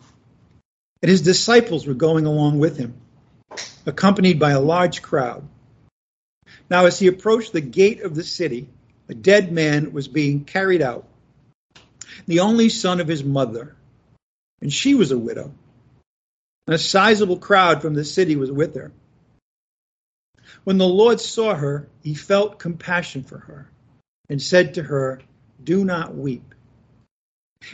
[1.02, 2.94] and his disciples were going along with him,
[3.86, 5.46] accompanied by a large crowd.
[6.68, 8.68] Now, as he approached the gate of the city,
[9.08, 11.06] a dead man was being carried out,
[12.26, 13.74] the only son of his mother,
[14.60, 15.52] and she was a widow
[16.66, 18.92] and a sizable crowd from the city was with her.
[20.64, 23.70] When the Lord saw her, he felt compassion for her
[24.28, 25.20] and said to her,
[25.62, 26.54] Do not weep.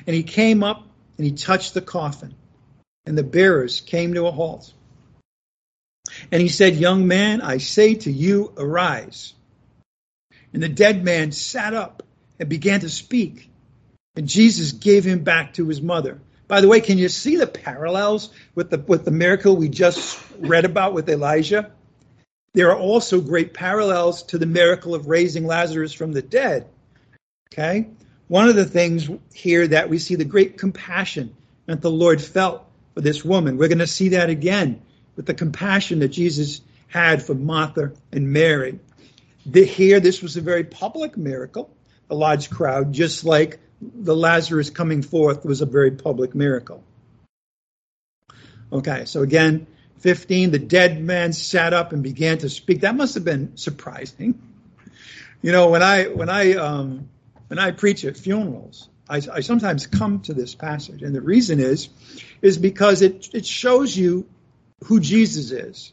[0.07, 2.35] And he came up and he touched the coffin,
[3.05, 4.73] and the bearers came to a halt.
[6.31, 9.35] And he said, Young man, I say to you, arise.
[10.52, 12.02] And the dead man sat up
[12.38, 13.50] and began to speak.
[14.16, 16.20] And Jesus gave him back to his mother.
[16.48, 20.18] By the way, can you see the parallels with the with the miracle we just
[20.38, 21.70] read about with Elijah?
[22.54, 26.66] There are also great parallels to the miracle of raising Lazarus from the dead.
[27.52, 27.88] Okay?
[28.28, 32.64] One of the things here that we see the great compassion that the Lord felt
[32.94, 33.59] for this woman.
[33.59, 34.83] We're going to see that again
[35.18, 38.78] with the compassion that Jesus had for Martha and Mary.
[39.44, 41.68] The, here, this was a very public miracle,
[42.09, 46.85] a large crowd, just like the Lazarus coming forth was a very public miracle.
[48.72, 49.66] Okay, so again,
[49.98, 52.83] 15, the dead man sat up and began to speak.
[52.83, 54.40] That must have been surprising.
[55.42, 57.09] You know, when I when I um,
[57.48, 61.59] when I preach at funerals, I, I sometimes come to this passage, and the reason
[61.59, 61.88] is
[62.40, 64.28] is because it it shows you
[64.84, 65.92] who Jesus is.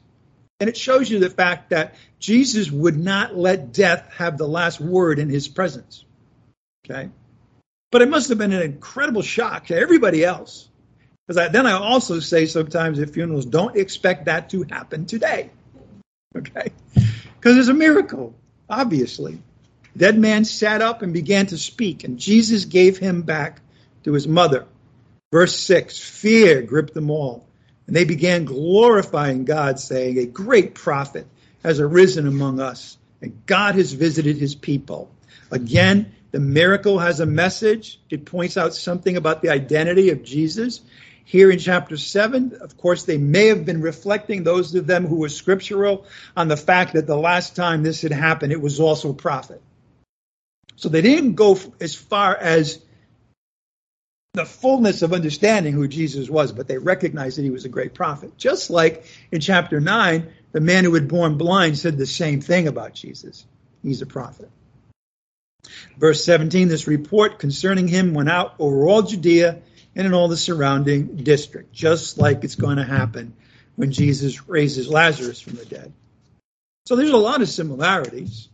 [0.60, 4.80] And it shows you the fact that Jesus would not let death have the last
[4.80, 6.06] word in his presence.
[6.86, 7.10] Okay?
[7.92, 10.70] But it must have been an incredible shock to everybody else.
[11.28, 15.50] Because then I also say sometimes at funerals, don't expect that to happen today.
[16.36, 16.72] Okay?
[16.94, 18.36] Because it's a miracle,
[18.70, 19.40] obviously.
[19.98, 23.62] Dead man sat up and began to speak, and Jesus gave him back
[24.04, 24.66] to his mother.
[25.32, 27.46] Verse 6 Fear gripped them all
[27.88, 31.28] and they began glorifying God, saying, A great prophet
[31.64, 35.10] has arisen among us, and God has visited his people.
[35.52, 38.00] Again, the miracle has a message.
[38.10, 40.82] It points out something about the identity of Jesus.
[41.24, 45.16] Here in chapter 7, of course, they may have been reflecting, those of them who
[45.16, 49.12] were scriptural, on the fact that the last time this had happened, it was also
[49.12, 49.62] a prophet.
[50.76, 52.80] So they didn't go as far as
[54.36, 57.94] the fullness of understanding who Jesus was, but they recognized that he was a great
[57.94, 58.38] prophet.
[58.38, 62.68] Just like in chapter 9, the man who had born blind said the same thing
[62.68, 63.46] about Jesus.
[63.82, 64.50] He's a prophet.
[65.98, 69.62] Verse 17 this report concerning him went out over all Judea
[69.96, 73.34] and in all the surrounding district, just like it's going to happen
[73.76, 75.94] when Jesus raises Lazarus from the dead.
[76.86, 78.50] So there's a lot of similarities.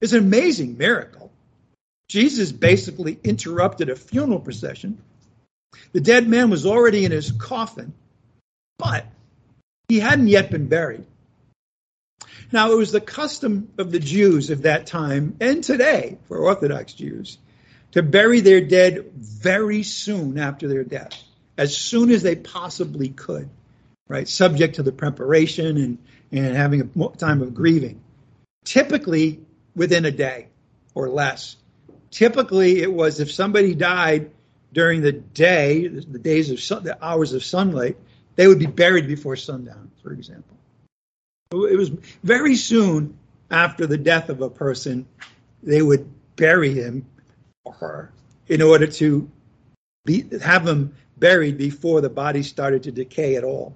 [0.00, 1.29] It's an amazing miracle.
[2.10, 5.00] Jesus basically interrupted a funeral procession.
[5.92, 7.94] The dead man was already in his coffin,
[8.78, 9.06] but
[9.88, 11.06] he hadn't yet been buried.
[12.50, 16.94] Now, it was the custom of the Jews of that time and today for Orthodox
[16.94, 17.38] Jews
[17.92, 21.14] to bury their dead very soon after their death,
[21.56, 23.48] as soon as they possibly could,
[24.08, 24.26] right?
[24.26, 25.98] Subject to the preparation and,
[26.32, 28.00] and having a time of grieving.
[28.64, 29.42] Typically
[29.76, 30.48] within a day
[30.92, 31.54] or less
[32.10, 34.30] typically it was if somebody died
[34.72, 37.96] during the day, the days of sun, the hours of sunlight,
[38.36, 40.56] they would be buried before sundown, for example.
[41.52, 41.90] It was
[42.22, 43.18] very soon
[43.50, 45.06] after the death of a person,
[45.62, 47.06] they would bury him
[47.64, 48.12] or her
[48.48, 49.28] in order to
[50.04, 53.74] be, have them buried before the body started to decay at all.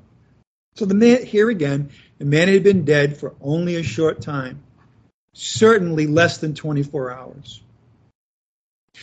[0.76, 4.62] So the man here again, the man had been dead for only a short time,
[5.32, 7.62] certainly less than 24 hours.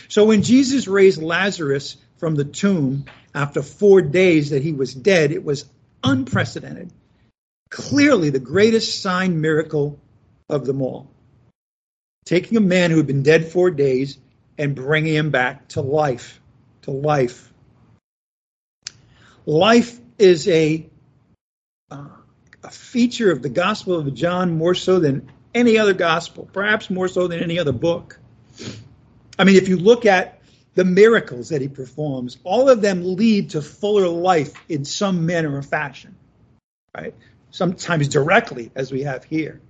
[0.08, 5.32] So when Jesus raised Lazarus from the tomb after four days that he was dead,
[5.32, 5.64] it was
[6.04, 6.92] unprecedented.
[7.70, 9.98] Clearly the greatest sign miracle
[10.48, 11.10] of them all.
[12.24, 14.18] Taking a man who had been dead four days
[14.58, 16.40] and bringing him back to life.
[16.82, 17.52] To life.
[19.46, 20.88] Life is a,
[21.90, 22.08] uh,
[22.62, 27.08] a feature of the Gospel of John more so than any other gospel, perhaps more
[27.08, 28.18] so than any other book.
[29.38, 30.40] I mean, if you look at
[30.74, 35.56] the miracles that he performs, all of them lead to fuller life in some manner
[35.56, 36.14] or fashion,
[36.96, 37.14] right?
[37.50, 39.60] Sometimes directly, as we have here.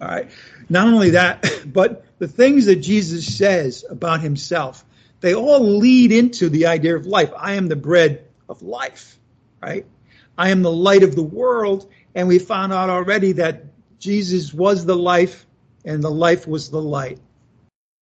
[0.00, 0.30] All right.
[0.68, 4.84] Not only that, but the things that Jesus says about himself,
[5.20, 7.32] they all lead into the idea of life.
[7.36, 9.18] I am the bread of life,
[9.62, 9.86] right?
[10.36, 11.88] I am the light of the world.
[12.14, 13.64] And we found out already that
[13.98, 15.46] Jesus was the life
[15.84, 17.18] and the life was the light.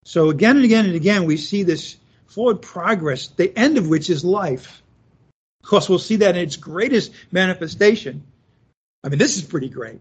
[0.05, 1.97] So again and again and again, we see this
[2.27, 4.83] forward progress, the end of which is life.
[5.63, 8.25] Of course, we'll see that in its greatest manifestation.
[9.05, 10.01] I mean, this is pretty great.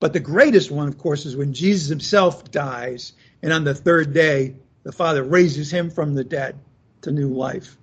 [0.00, 4.12] But the greatest one, of course, is when Jesus himself dies, and on the third
[4.12, 6.58] day, the Father raises him from the dead
[7.02, 7.76] to new life.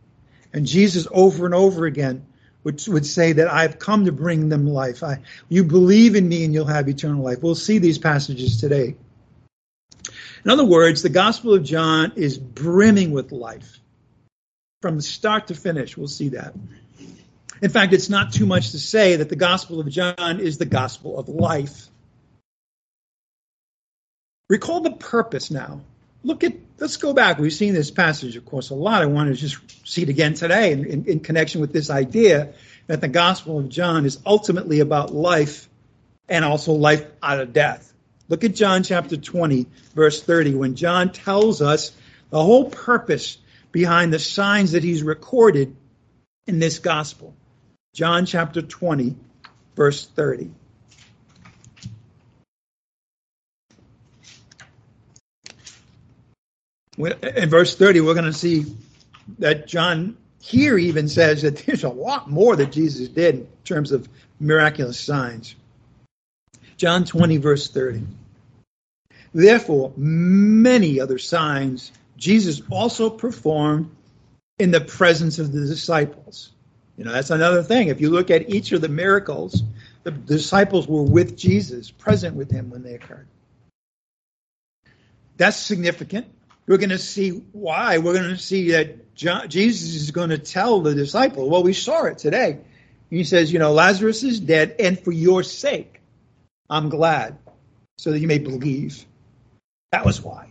[0.53, 2.25] And Jesus, over and over again,
[2.63, 5.03] would, would say that I've come to bring them life.
[5.03, 5.19] I,
[5.49, 7.41] you believe in me and you'll have eternal life.
[7.41, 8.95] We'll see these passages today.
[10.45, 13.79] In other words, the Gospel of John is brimming with life
[14.81, 15.95] from start to finish.
[15.95, 16.53] We'll see that.
[17.61, 20.65] In fact, it's not too much to say that the Gospel of John is the
[20.65, 21.87] Gospel of life.
[24.49, 25.79] Recall the purpose now.
[26.25, 27.37] Look at, let's go back.
[27.37, 29.01] We've seen this passage, of course, a lot.
[29.01, 32.53] I want to just see it again today in, in, in connection with this idea
[32.87, 35.69] that the Gospel of John is ultimately about life
[36.27, 37.92] and also life out of death.
[38.33, 41.91] Look at John chapter 20, verse 30, when John tells us
[42.31, 43.37] the whole purpose
[43.71, 45.75] behind the signs that he's recorded
[46.47, 47.35] in this gospel.
[47.93, 49.15] John chapter 20,
[49.75, 50.49] verse 30.
[56.97, 58.65] In verse 30, we're going to see
[59.37, 63.91] that John here even says that there's a lot more that Jesus did in terms
[63.91, 64.09] of
[64.39, 65.53] miraculous signs.
[66.77, 68.07] John 20, verse 30.
[69.33, 73.89] Therefore, many other signs Jesus also performed
[74.59, 76.53] in the presence of the disciples
[76.97, 77.87] you know, that's another thing.
[77.87, 79.63] If you look at each of the miracles,
[80.03, 83.27] the disciples were with Jesus, present with him when they occurred.
[85.37, 86.27] That's significant.
[86.67, 87.97] We're going to see why.
[87.97, 91.73] We're going to see that John, Jesus is going to tell the disciples, well, we
[91.73, 92.59] saw it today.
[93.09, 95.99] He says, you know, Lazarus is dead, and for your sake,
[96.69, 97.37] I'm glad,
[97.97, 99.05] so that you may believe.
[99.93, 100.47] That was why.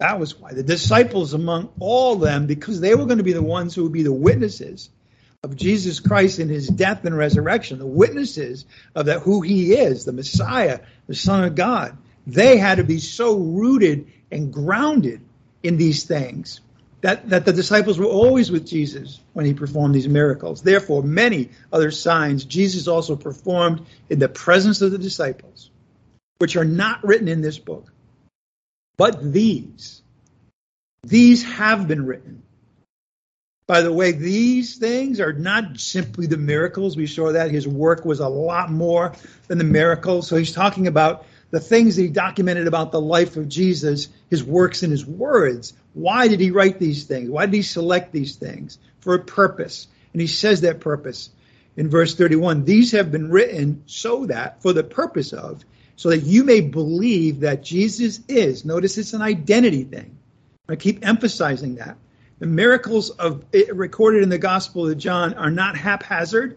[0.00, 0.54] That was why.
[0.54, 3.92] The disciples among all them, because they were going to be the ones who would
[3.92, 4.90] be the witnesses
[5.44, 10.04] of Jesus Christ in his death and resurrection, the witnesses of that who he is,
[10.04, 11.96] the Messiah, the Son of God,
[12.26, 15.20] they had to be so rooted and grounded
[15.62, 16.60] in these things
[17.02, 20.60] that, that the disciples were always with Jesus when he performed these miracles.
[20.60, 25.70] Therefore, many other signs Jesus also performed in the presence of the disciples,
[26.38, 27.92] which are not written in this book.
[29.00, 30.02] But these,
[31.02, 32.42] these have been written
[33.70, 36.96] by the way, these things are not simply the miracles.
[36.96, 39.12] We saw that his work was a lot more
[39.46, 40.26] than the miracles.
[40.26, 44.42] So he's talking about the things that he documented about the life of Jesus, his
[44.42, 45.72] works and his words.
[45.92, 47.30] Why did he write these things?
[47.30, 48.76] Why did he select these things?
[49.02, 49.86] For a purpose.
[50.12, 51.30] And he says that purpose
[51.76, 52.64] in verse 31.
[52.64, 55.64] These have been written so that, for the purpose of,
[56.00, 58.64] so that you may believe that Jesus is.
[58.64, 60.16] Notice it's an identity thing.
[60.66, 61.98] I keep emphasizing that
[62.38, 66.56] the miracles of recorded in the Gospel of John are not haphazard.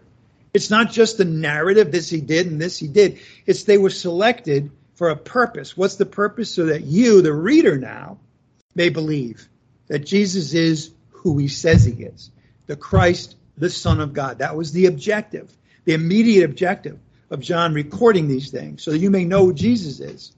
[0.54, 3.18] It's not just the narrative, this he did and this he did.
[3.44, 5.76] It's they were selected for a purpose.
[5.76, 6.50] What's the purpose?
[6.50, 8.16] So that you, the reader now,
[8.74, 9.46] may believe
[9.88, 12.30] that Jesus is who he says he is.
[12.66, 14.38] The Christ, the Son of God.
[14.38, 16.98] That was the objective, the immediate objective
[17.34, 20.32] of John recording these things, so that you may know who Jesus is.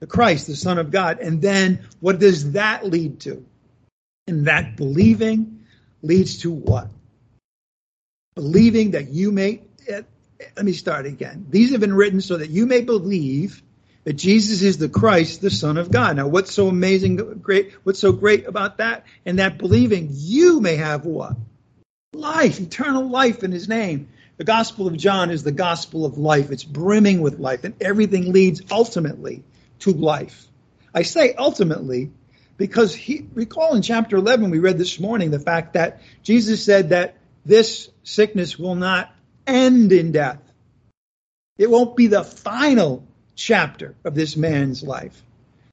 [0.00, 1.20] The Christ, the Son of God.
[1.20, 3.46] And then what does that lead to?
[4.26, 5.64] And that believing
[6.02, 6.88] leads to what?
[8.34, 10.02] Believing that you may, eh,
[10.56, 11.46] let me start again.
[11.50, 13.62] These have been written so that you may believe
[14.04, 16.16] that Jesus is the Christ, the Son of God.
[16.16, 19.04] Now, what's so amazing, great, what's so great about that?
[19.26, 21.36] And that believing you may have what?
[22.12, 24.08] Life, eternal life in His name.
[24.40, 26.50] The Gospel of John is the Gospel of life.
[26.50, 29.44] It's brimming with life, and everything leads ultimately
[29.80, 30.46] to life.
[30.94, 32.10] I say ultimately
[32.56, 36.88] because he, recall in chapter 11, we read this morning the fact that Jesus said
[36.88, 39.14] that this sickness will not
[39.46, 40.40] end in death.
[41.58, 45.22] It won't be the final chapter of this man's life.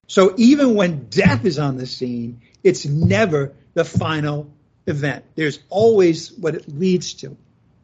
[0.07, 4.51] So even when death is on the scene, it's never the final
[4.85, 5.23] event.
[5.35, 7.37] There's always what it leads to.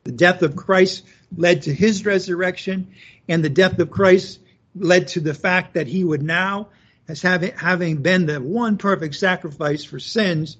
[0.03, 1.03] The death of Christ
[1.35, 2.93] led to his resurrection,
[3.27, 4.39] and the death of Christ
[4.75, 6.69] led to the fact that he would now
[7.07, 10.57] as having, having been the one perfect sacrifice for sins,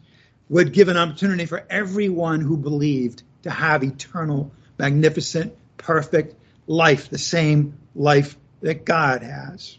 [0.49, 6.35] would give an opportunity for everyone who believed to have eternal, magnificent, perfect
[6.67, 9.77] life, the same life that God has.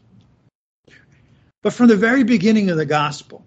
[1.63, 3.45] But from the very beginning of the gospel,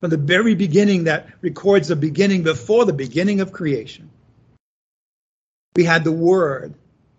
[0.00, 4.10] from the very beginning that records the beginning before the beginning of creation,
[5.76, 6.74] we had the Word,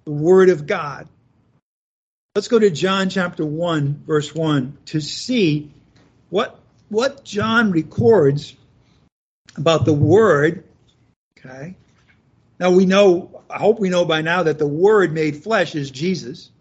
[0.05, 1.07] the Word of God,
[2.33, 5.69] Let's go to John chapter 1, verse 1 to see
[6.29, 8.55] what, what John records
[9.57, 10.63] about the Word.
[11.37, 11.75] Okay.
[12.57, 15.91] Now we know, I hope we know by now that the Word made flesh is
[15.91, 16.51] Jesus.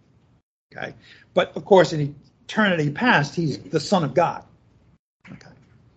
[0.74, 0.94] Okay.
[1.34, 2.16] But of course, in
[2.48, 4.42] eternity past, he's the Son of God.
[5.30, 5.52] Okay.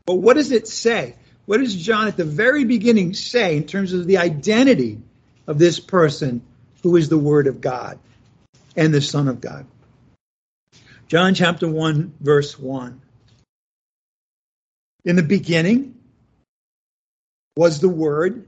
[0.05, 1.15] But what does it say?
[1.47, 5.01] What does John at the very beginning say in terms of the identity
[5.47, 6.41] of this person
[6.81, 7.99] who is the Word of God
[8.75, 9.65] and the Son of God.
[11.07, 13.01] John chapter 1, verse 1.
[15.05, 15.95] In the beginning
[17.55, 18.47] was the Word.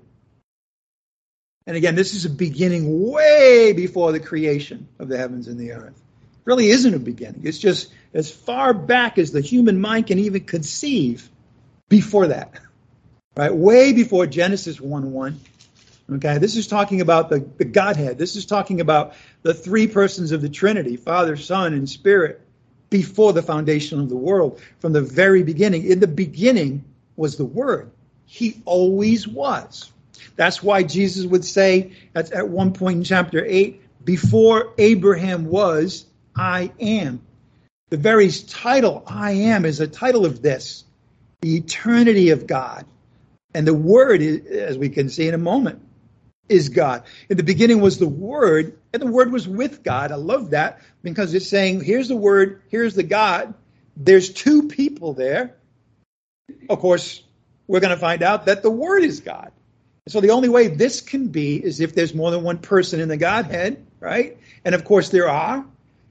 [1.67, 5.73] And again, this is a beginning way before the creation of the heavens and the
[5.73, 5.95] earth.
[5.95, 7.41] It really isn't a beginning.
[7.43, 11.29] It's just as far back as the human mind can even conceive
[11.89, 12.59] before that.
[13.35, 13.53] Right?
[13.53, 15.39] Way before Genesis 1 1.
[16.11, 18.19] Okay, this is talking about the, the Godhead.
[18.19, 22.41] This is talking about the three persons of the Trinity, Father, Son, and Spirit,
[22.91, 25.85] before the foundation of the world, from the very beginning.
[25.85, 26.83] In the beginning
[27.15, 27.89] was the Word.
[28.27, 29.91] He always was.
[30.35, 36.05] That's why Jesus would say at, at one point in chapter 8, before Abraham was,
[36.35, 37.21] I am.
[37.89, 40.83] The very title, I am, is a title of this
[41.41, 42.85] the eternity of God.
[43.53, 45.81] And the Word, as we can see in a moment,
[46.47, 47.03] is God.
[47.29, 50.11] In the beginning was the Word, and the Word was with God.
[50.11, 53.53] I love that because it's saying, here's the Word, here's the God.
[53.97, 55.55] There's two people there.
[56.69, 57.23] Of course,
[57.67, 59.51] we're going to find out that the Word is God.
[60.07, 63.07] So the only way this can be is if there's more than one person in
[63.07, 64.37] the Godhead, right?
[64.63, 65.65] And of course there are.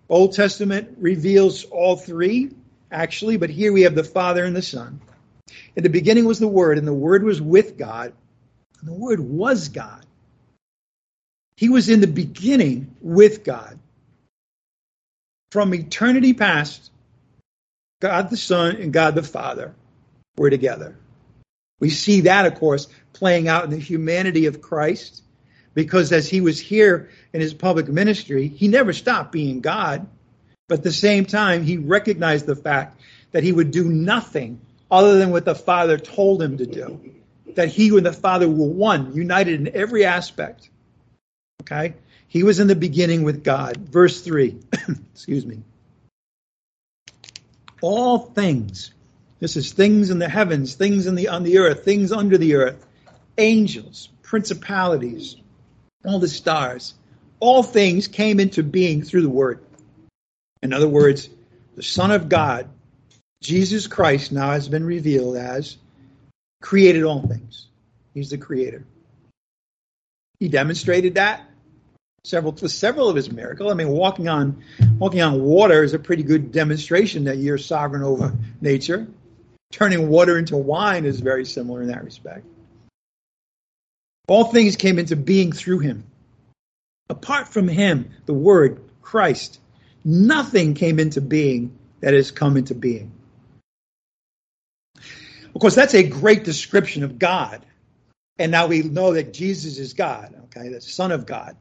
[0.09, 2.51] Old Testament reveals all three,
[2.91, 5.01] actually, but here we have the Father and the Son.
[5.77, 8.13] In the beginning was the Word, and the Word was with God,
[8.81, 10.04] and the Word was God.
[11.57, 13.79] He was in the beginning with God.
[15.51, 16.91] From eternity past,
[18.01, 19.75] God the Son and God the Father
[20.37, 20.97] were together.
[21.79, 25.23] We see that, of course, playing out in the humanity of Christ,
[25.75, 30.07] because as he was here in his public ministry, he never stopped being God.
[30.69, 33.01] But at the same time, he recognized the fact
[33.33, 37.15] that he would do nothing other than what the Father told him to do.
[37.55, 40.71] That he and the Father were one, united in every aspect.
[41.63, 41.95] Okay?
[42.29, 43.77] He was in the beginning with God.
[43.77, 44.59] Verse 3.
[45.13, 45.63] Excuse me.
[47.81, 48.93] All things.
[49.41, 52.55] This is things in the heavens, things in the on the earth, things under the
[52.55, 52.87] earth,
[53.39, 55.37] angels, principalities,
[56.05, 56.95] all the stars.
[57.41, 59.63] All things came into being through the word.
[60.63, 61.29] In other words,
[61.77, 62.69] the Son of God,
[63.43, 65.77] Jesus Christ, now has been revealed as
[66.63, 67.67] created all things.
[68.15, 68.85] He's the creator.
[70.41, 71.49] He demonstrated that
[72.25, 73.71] several several of his miracles.
[73.71, 74.63] I mean, walking on
[74.99, 79.07] walking on water is a pretty good demonstration that you're sovereign over nature.
[79.71, 82.47] Turning water into wine is very similar in that respect.
[84.27, 86.05] All things came into being through him.
[87.11, 89.61] Apart from him, the Word, Christ,
[90.05, 93.13] nothing came into being that has come into being.
[95.55, 97.65] Of course, that's a great description of God.
[98.39, 101.57] And now we know that Jesus is God, okay, the Son of God.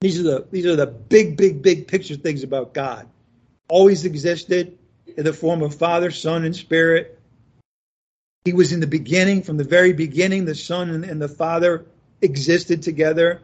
[0.00, 3.08] These are the these are the big, big, big picture things about God.
[3.68, 4.78] Always existed
[5.16, 7.18] in the form of Father, Son, and Spirit.
[8.44, 11.86] He was in the beginning, from the very beginning, the Son and, and the Father
[12.22, 13.42] existed together.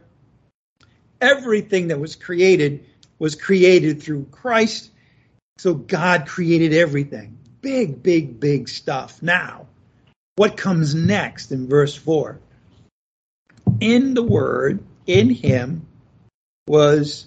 [1.20, 2.86] Everything that was created
[3.18, 4.90] was created through Christ.
[5.58, 7.38] So God created everything.
[7.60, 9.22] Big, big, big stuff.
[9.22, 9.66] Now,
[10.36, 12.38] what comes next in verse 4?
[13.80, 15.86] In the Word, in Him,
[16.66, 17.26] was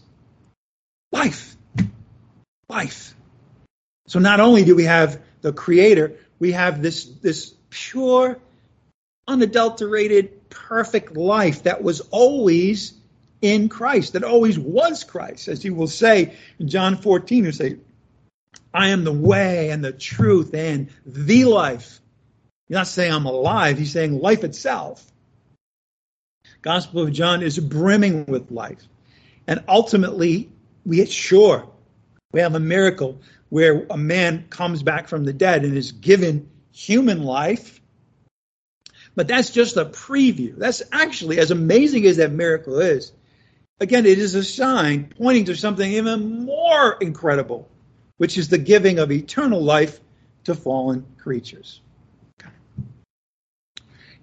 [1.11, 1.55] life.
[2.69, 3.15] Life.
[4.07, 8.39] So not only do we have the Creator, we have this, this pure,
[9.27, 12.93] unadulterated, perfect life that was always
[13.41, 15.47] in Christ, that always was Christ.
[15.47, 17.77] As he will say in John 14, he say,
[18.73, 21.99] I am the way and the truth and the life.
[22.67, 25.05] He's not saying I'm alive, he's saying life itself.
[26.61, 28.81] Gospel of John is brimming with life.
[29.47, 30.49] And ultimately,
[30.85, 31.69] we get sure
[32.31, 36.49] we have a miracle where a man comes back from the dead and is given
[36.71, 37.81] human life.
[39.15, 40.55] But that's just a preview.
[40.57, 43.13] That's actually, as amazing as that miracle is,
[43.79, 47.69] again, it is a sign pointing to something even more incredible,
[48.17, 49.99] which is the giving of eternal life
[50.43, 51.81] to fallen creatures.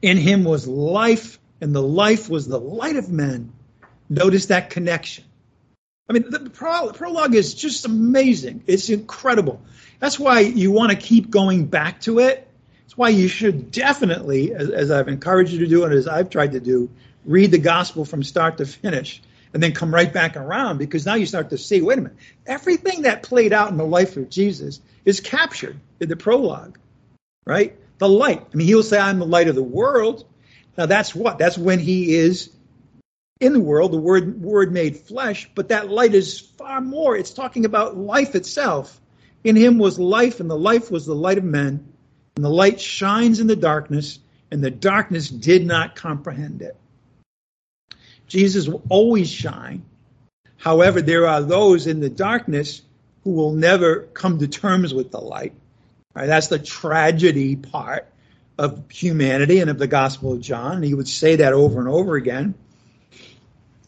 [0.05, 3.51] In him was life, and the life was the light of men.
[4.11, 5.25] Notice that connection.
[6.11, 8.65] I mean, the prologue is just amazing.
[8.67, 9.63] It's incredible.
[10.01, 12.47] That's why you want to keep going back to it.
[12.83, 16.29] That's why you should definitely, as, as, I've encouraged you to do and as I've
[16.29, 16.91] tried to do,
[17.25, 19.23] read the gospel from start to finish
[19.55, 22.19] and then come right back around because now you start to see wait a minute,
[22.47, 26.79] everything that played out in the life of Jesus is captured in the prologue,
[27.47, 27.75] right?
[27.99, 28.47] The light.
[28.53, 30.27] I mean, he'll say, I'm the light of the world.
[30.77, 31.39] Now, that's what?
[31.39, 32.51] That's when he is
[33.41, 37.17] in the world, the word, word made flesh, but that light is far more.
[37.17, 39.01] It's talking about life itself.
[39.43, 41.93] In him was life, and the life was the light of men.
[42.37, 44.19] And the light shines in the darkness,
[44.51, 46.77] and the darkness did not comprehend it.
[48.27, 49.85] Jesus will always shine.
[50.57, 52.83] However, there are those in the darkness
[53.23, 55.53] who will never come to terms with the light.
[56.15, 56.27] Right?
[56.27, 58.09] That's the tragedy part
[58.59, 60.83] of humanity and of the Gospel of John.
[60.83, 62.55] He would say that over and over again.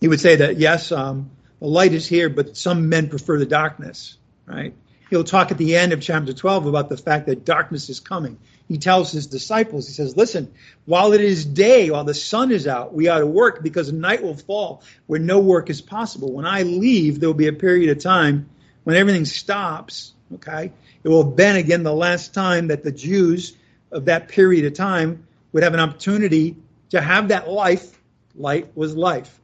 [0.00, 3.46] He would say that, yes, um, the light is here, but some men prefer the
[3.46, 4.74] darkness, right?
[5.08, 8.38] He'll talk at the end of chapter 12 about the fact that darkness is coming.
[8.68, 10.52] He tells his disciples, he says, listen,
[10.84, 14.22] while it is day, while the sun is out, we ought to work because night
[14.22, 16.32] will fall where no work is possible.
[16.32, 18.50] When I leave, there will be a period of time
[18.82, 20.72] when everything stops, okay?
[21.06, 23.56] It will have been again the last time that the Jews
[23.92, 26.56] of that period of time would have an opportunity
[26.90, 27.96] to have that life.
[28.34, 29.40] Light was life.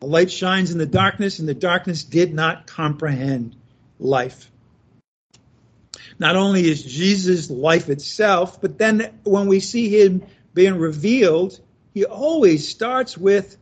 [0.00, 3.54] The light shines in the darkness, and the darkness did not comprehend
[4.00, 4.50] life.
[6.18, 11.60] Not only is Jesus life itself, but then when we see him being revealed,
[11.94, 13.56] he always starts with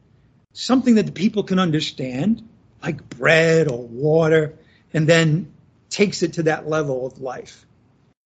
[0.55, 2.49] something that the people can understand,
[2.83, 4.55] like bread or water,
[4.95, 5.53] and then
[5.95, 7.65] takes it to that level of life.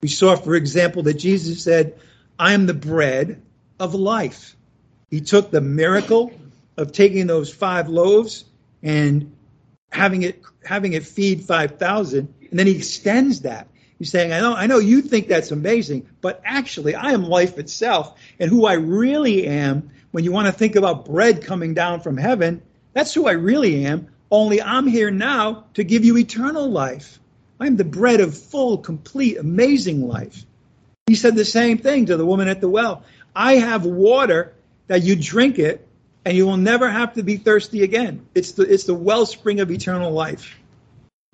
[0.01, 2.01] We saw, for example, that Jesus said,
[2.39, 3.43] I am the bread
[3.79, 4.57] of life.
[5.11, 6.33] He took the miracle
[6.79, 8.45] of taking those five loaves
[8.83, 9.37] and
[9.91, 14.55] having it having it feed 5000 and then he extends that he's saying i know
[14.55, 18.75] i know you think that's amazing but actually i am life itself and who i
[18.75, 22.61] really am when you want to think about bread coming down from heaven
[22.93, 27.19] that's who i really am only i'm here now to give you eternal life
[27.61, 30.45] I'm the bread of full, complete, amazing life.
[31.07, 33.03] He said the same thing to the woman at the well.
[33.35, 34.55] I have water
[34.87, 35.87] that you drink it
[36.25, 38.27] and you will never have to be thirsty again.
[38.35, 40.57] It's the, it's the wellspring of eternal life.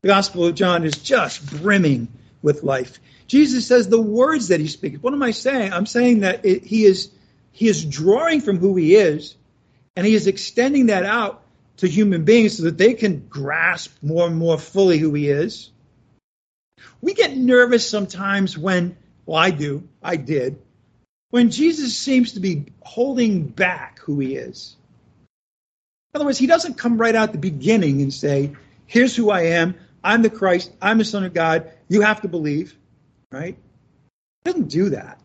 [0.02, 2.08] The Gospel of John is just brimming
[2.42, 3.00] with life.
[3.26, 5.02] Jesus says the words that he speaks.
[5.02, 5.72] What am I saying?
[5.72, 7.10] I'm saying that it, he is
[7.52, 9.36] he is drawing from who he is,
[9.96, 11.42] and he is extending that out
[11.78, 15.70] to human beings so that they can grasp more and more fully who he is
[17.04, 18.96] we get nervous sometimes when,
[19.26, 20.58] well, I do, I did,
[21.28, 24.74] when Jesus seems to be holding back who he is.
[26.14, 28.52] In other words, he doesn't come right out the beginning and say,
[28.86, 29.74] here's who I am.
[30.02, 30.72] I'm the Christ.
[30.80, 31.70] I'm the Son of God.
[31.88, 32.74] You have to believe,
[33.30, 33.56] right?
[34.44, 35.20] He doesn't do that.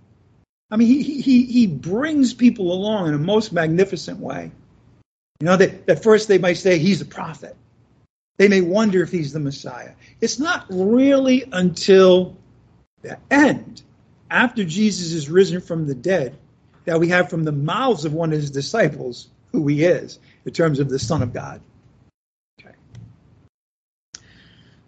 [0.70, 4.52] I mean, he, he, he brings people along in a most magnificent way.
[5.40, 7.56] You know, that at first they might say he's a prophet.
[8.40, 9.92] They may wonder if he's the Messiah.
[10.22, 12.38] It's not really until
[13.02, 13.82] the end,
[14.32, 16.38] after Jesus is risen from the dead,
[16.86, 20.54] that we have from the mouths of one of his disciples who he is in
[20.54, 21.60] terms of the Son of God.
[22.62, 22.74] Okay.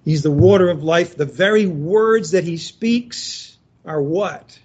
[0.05, 1.17] He's the water of life.
[1.17, 4.57] The very words that he speaks are what?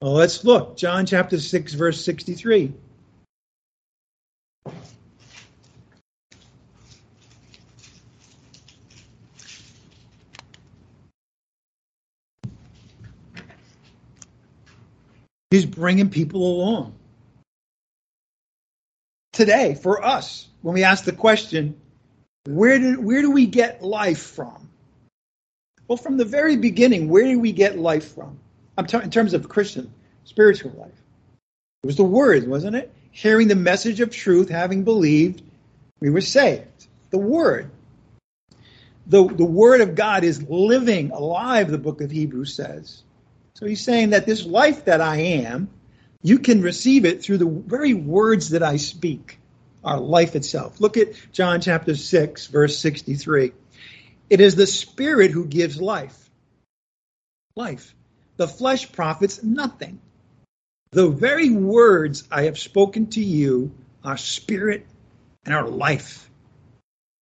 [0.00, 0.78] Well, let's look.
[0.78, 2.72] John chapter 6, verse 63.
[15.52, 16.94] He's bringing people along.
[19.34, 21.78] Today, for us, when we ask the question,
[22.46, 24.70] where do, where do we get life from?
[25.86, 28.38] Well, from the very beginning, where do we get life from?
[28.78, 29.92] I'm t- in terms of Christian,
[30.24, 31.02] spiritual life.
[31.82, 32.90] It was the Word, wasn't it?
[33.10, 35.42] Hearing the message of truth, having believed,
[36.00, 36.86] we were saved.
[37.10, 37.70] The Word.
[39.06, 43.02] The, the Word of God is living, alive, the book of Hebrews says.
[43.62, 45.70] So he's saying that this life that I am,
[46.20, 49.38] you can receive it through the very words that I speak,
[49.84, 50.80] our life itself.
[50.80, 53.52] Look at John chapter 6, verse 63.
[54.28, 56.28] It is the Spirit who gives life.
[57.54, 57.94] Life.
[58.36, 60.00] The flesh profits nothing.
[60.90, 63.70] The very words I have spoken to you
[64.02, 64.88] are spirit
[65.44, 66.28] and our life.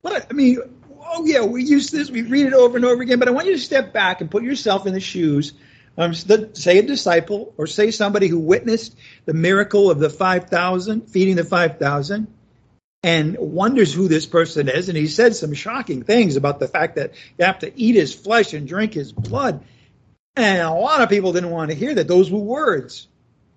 [0.00, 0.56] What I mean,
[1.02, 3.46] oh yeah, we use this, we read it over and over again, but I want
[3.46, 5.52] you to step back and put yourself in the shoes
[6.00, 8.96] um, say a disciple or say somebody who witnessed
[9.26, 12.26] the miracle of the 5,000, feeding the 5,000,
[13.02, 14.88] and wonders who this person is.
[14.88, 18.14] And he said some shocking things about the fact that you have to eat his
[18.14, 19.62] flesh and drink his blood.
[20.36, 22.08] And a lot of people didn't want to hear that.
[22.08, 23.06] Those were words.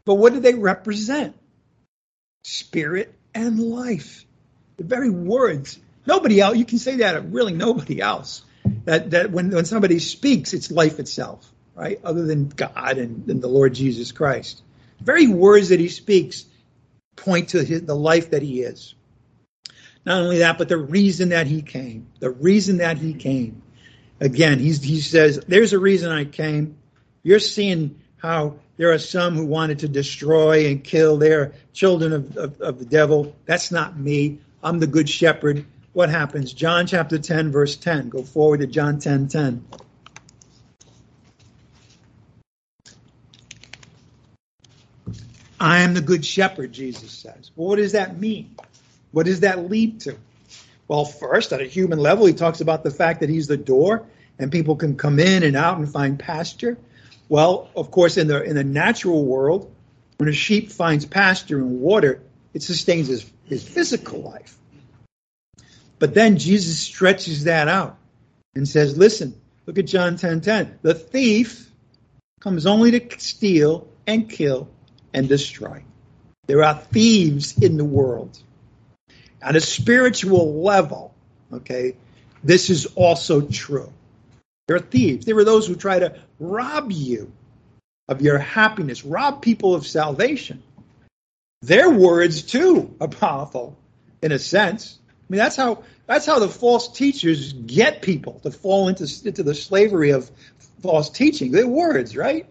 [0.04, 1.38] But what did they represent?
[2.44, 4.26] Spirit and life.
[4.76, 5.80] The very words.
[6.06, 8.42] Nobody else, you can say that of really nobody else.
[8.84, 12.00] That, that when, when somebody speaks, it's life itself right?
[12.04, 14.62] Other than God and, and the Lord Jesus Christ.
[15.00, 16.46] The very words that he speaks
[17.16, 18.96] point to his, the life that he is.
[20.06, 22.08] Not only that, but the reason that he came.
[22.20, 23.62] The reason that he came.
[24.20, 26.78] Again, he says, There's a reason I came.
[27.24, 32.38] You're seeing how there are some who wanted to destroy and kill their children of,
[32.38, 33.36] of, of the devil.
[33.46, 34.40] That's not me.
[34.64, 35.66] I'm the good shepherd.
[35.94, 36.54] What happens?
[36.54, 38.10] John chapter 10, verse 10.
[38.10, 39.66] Go forward to John 10 10.
[45.64, 47.52] I am the good shepherd, Jesus says.
[47.56, 48.58] Well, what does that mean?
[49.12, 50.18] What does that lead to?
[50.90, 54.06] Well, first, at a human level, he talks about the fact that he's the door
[54.38, 56.78] and people can come in and out and find pasture.
[57.30, 59.74] Well, of course, in the in the natural world,
[60.18, 62.22] when a sheep finds pasture and water,
[62.54, 64.58] it sustains his, his physical life.
[65.98, 67.98] But then Jesus stretches that out
[68.54, 70.80] and says, listen, look at John 10 10.
[70.82, 71.72] The thief
[72.42, 74.68] comes only to steal and kill
[75.14, 75.84] and destroy.
[76.48, 78.38] There are thieves in the world.
[79.44, 81.14] On a spiritual level,
[81.52, 81.96] okay,
[82.44, 83.92] this is also true.
[84.68, 85.26] There are thieves.
[85.26, 87.32] There are those who try to rob you
[88.08, 90.62] of your happiness, rob people of salvation.
[91.62, 93.78] Their words too are powerful
[94.22, 95.00] in a sense.
[95.10, 99.44] I mean, that's how that's how the false teachers get people to fall into into
[99.44, 100.30] the slavery of
[100.82, 101.52] false teaching.
[101.52, 102.46] Their words, right?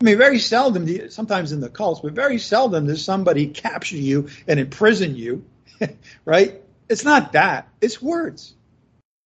[0.00, 4.28] I mean, very seldom, sometimes in the cults, but very seldom does somebody capture you
[4.48, 5.44] and imprison you,
[6.24, 6.62] right?
[6.88, 7.68] It's not that.
[7.82, 8.54] It's words.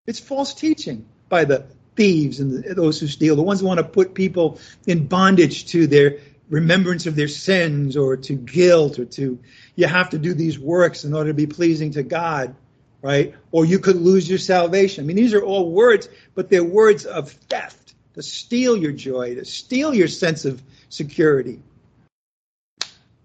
[0.08, 3.78] It's false teaching by the thieves and the, those who steal, the ones who want
[3.78, 6.18] to put people in bondage to their
[6.50, 9.40] remembrance of their sins or to guilt or to,
[9.76, 12.56] you have to do these works in order to be pleasing to God,
[13.04, 13.36] right?
[13.52, 15.04] Or you could lose your salvation.
[15.04, 17.83] I mean, these are all words, but they're words of theft
[18.16, 21.60] to steal your joy, to steal your sense of security.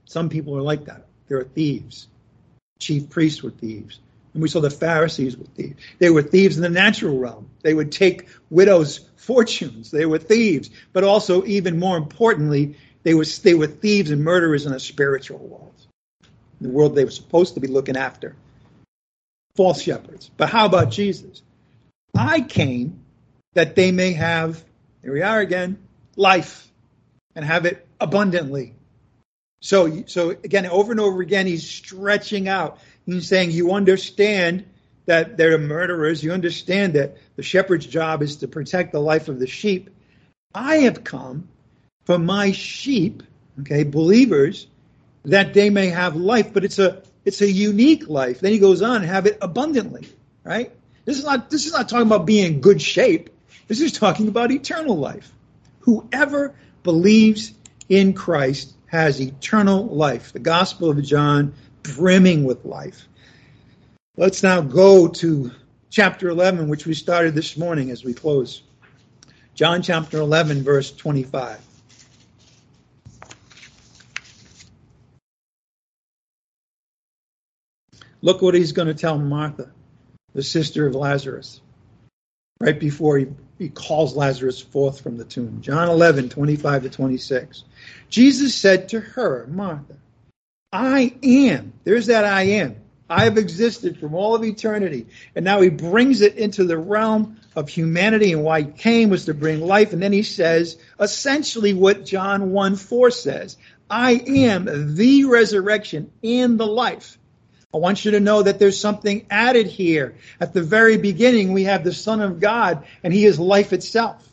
[0.04, 1.06] Some people are like that.
[1.28, 2.08] There are thieves.
[2.78, 4.00] Chief priests were thieves.
[4.34, 5.76] And we saw the Pharisees were thieves.
[5.98, 7.50] They were thieves in the natural realm.
[7.62, 9.90] They would take widows' fortunes.
[9.90, 10.70] They were thieves.
[10.92, 15.38] But also, even more importantly, they were, they were thieves and murderers in a spiritual
[15.38, 15.74] world.
[16.60, 18.34] The world they were supposed to be looking after.
[19.54, 20.30] False shepherds.
[20.36, 21.42] But how about Jesus?
[22.16, 23.00] I came
[23.54, 24.64] that they may have
[25.02, 25.78] here we are again,
[26.16, 26.70] life,
[27.34, 28.74] and have it abundantly.
[29.60, 32.78] So, so again, over and over again, he's stretching out.
[33.06, 34.64] He's saying, You understand
[35.06, 36.22] that they're murderers.
[36.22, 39.90] You understand that the shepherd's job is to protect the life of the sheep.
[40.54, 41.48] I have come
[42.04, 43.22] for my sheep,
[43.60, 44.66] okay, believers,
[45.24, 48.40] that they may have life, but it's a it's a unique life.
[48.40, 50.08] Then he goes on, have it abundantly,
[50.44, 50.72] right?
[51.04, 53.30] This is not this is not talking about being in good shape.
[53.68, 55.30] This is talking about eternal life.
[55.80, 57.52] Whoever believes
[57.90, 60.32] in Christ has eternal life.
[60.32, 61.52] The Gospel of John
[61.82, 63.06] brimming with life.
[64.16, 65.52] Let's now go to
[65.90, 68.62] chapter 11, which we started this morning as we close.
[69.54, 71.60] John chapter 11, verse 25.
[78.22, 79.70] Look what he's going to tell Martha,
[80.32, 81.60] the sister of Lazarus
[82.60, 83.26] right before he,
[83.58, 85.60] he calls Lazarus forth from the tomb.
[85.60, 87.64] John 11, 25 to 26.
[88.08, 89.96] Jesus said to her, Martha,
[90.72, 91.72] I am.
[91.84, 92.76] There's that I am.
[93.10, 95.06] I have existed from all of eternity.
[95.34, 99.24] And now he brings it into the realm of humanity and why he came was
[99.26, 99.92] to bring life.
[99.92, 103.56] And then he says essentially what John 1 4 says
[103.88, 107.18] I am the resurrection and the life.
[107.72, 110.14] I want you to know that there's something added here.
[110.40, 114.26] At the very beginning, we have the Son of God, and He is life itself.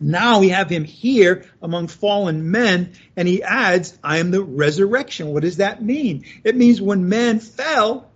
[0.00, 5.28] Now we have Him here among fallen men, and He adds, I am the resurrection.
[5.28, 6.24] What does that mean?
[6.42, 8.10] It means when man fell,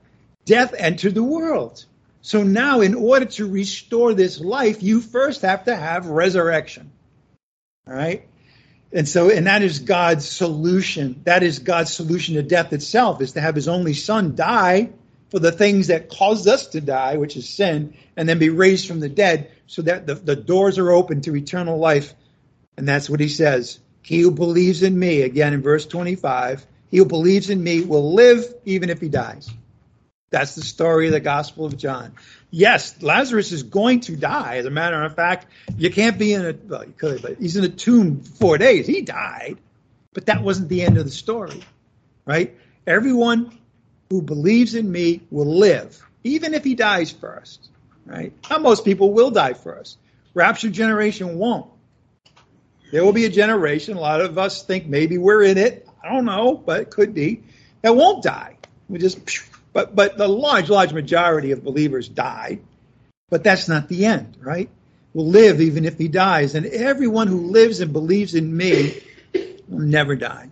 [0.47, 1.85] death entered the world.
[2.22, 6.91] So now, in order to restore this life, you first have to have resurrection.
[7.87, 8.27] All right?
[8.95, 11.20] And so, and that is God's solution.
[11.24, 14.90] That is God's solution to death itself, is to have his only son die
[15.30, 18.86] for the things that caused us to die, which is sin, and then be raised
[18.86, 22.14] from the dead so that the, the doors are open to eternal life.
[22.76, 23.80] And that's what he says.
[24.03, 28.14] He who believes in me, again in verse 25, he who believes in me will
[28.14, 29.51] live even if he dies.
[30.30, 32.12] That's the story of the Gospel of John.
[32.57, 34.59] Yes, Lazarus is going to die.
[34.59, 37.57] As a matter of fact, you can't be in a, well, you could, but he's
[37.57, 38.86] in a tomb four days.
[38.86, 39.59] He died.
[40.12, 41.64] But that wasn't the end of the story,
[42.24, 42.57] right?
[42.86, 43.59] Everyone
[44.09, 47.70] who believes in me will live, even if he dies first,
[48.07, 48.32] right?
[48.48, 49.98] Now, most people will die first.
[50.32, 51.66] Rapture generation won't.
[52.92, 55.88] There will be a generation, a lot of us think maybe we're in it.
[56.05, 57.42] I don't know, but it could be,
[57.82, 58.59] that won't die.
[58.88, 59.26] We just
[59.75, 62.61] but but the large, large majority of believers die.
[63.29, 64.70] But that's not the end, right?
[65.12, 69.03] Will live even if he dies, and everyone who lives and believes in me
[69.68, 70.49] will never die.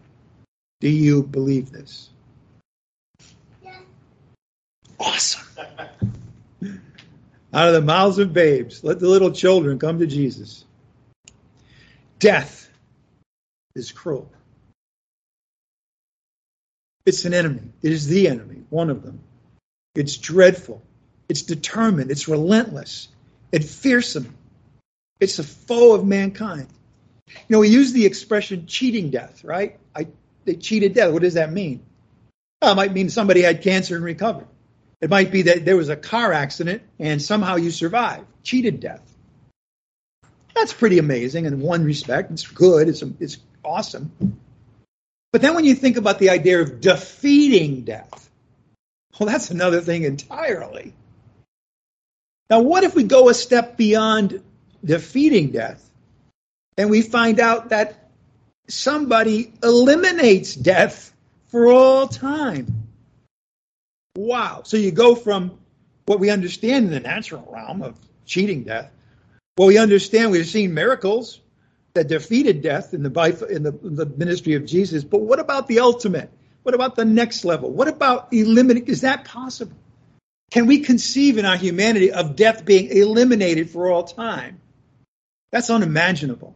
[0.80, 2.10] Do you believe this?
[3.62, 3.78] Yeah.
[4.98, 5.46] Awesome.
[7.54, 10.64] Out of the mouths of babes, let the little children come to Jesus.
[12.18, 12.70] Death
[13.74, 14.30] is cruel.
[17.04, 17.62] It's an enemy.
[17.82, 19.20] It is the enemy, one of them.
[19.94, 20.82] It's dreadful.
[21.28, 22.10] It's determined.
[22.10, 23.08] It's relentless.
[23.50, 24.34] It's fearsome.
[25.20, 26.68] It's a foe of mankind.
[27.28, 29.78] You know, we use the expression cheating death, right?
[29.94, 30.08] I,
[30.44, 31.12] they cheated death.
[31.12, 31.82] What does that mean?
[32.60, 34.46] Well, it might mean somebody had cancer and recovered.
[35.00, 38.26] It might be that there was a car accident and somehow you survived.
[38.44, 39.02] Cheated death.
[40.54, 42.30] That's pretty amazing in one respect.
[42.30, 42.88] It's good.
[42.88, 44.12] It's, it's awesome.
[45.32, 48.30] But then when you think about the idea of defeating death,
[49.18, 50.92] well, that's another thing entirely.
[52.50, 54.42] Now, what if we go a step beyond
[54.84, 55.88] defeating death
[56.76, 58.10] and we find out that
[58.68, 61.14] somebody eliminates death
[61.46, 62.88] for all time?
[64.16, 64.62] Wow.
[64.64, 65.58] So you go from
[66.04, 68.90] what we understand in the natural realm of cheating death.
[69.56, 71.40] Well, we understand we've seen miracles
[71.94, 75.04] that defeated death in the, in the, the ministry of Jesus.
[75.04, 76.30] But what about the ultimate?
[76.62, 77.70] What about the next level?
[77.70, 78.88] What about eliminating?
[78.88, 79.76] Is that possible?
[80.50, 84.60] Can we conceive in our humanity of death being eliminated for all time?
[85.50, 86.54] That's unimaginable.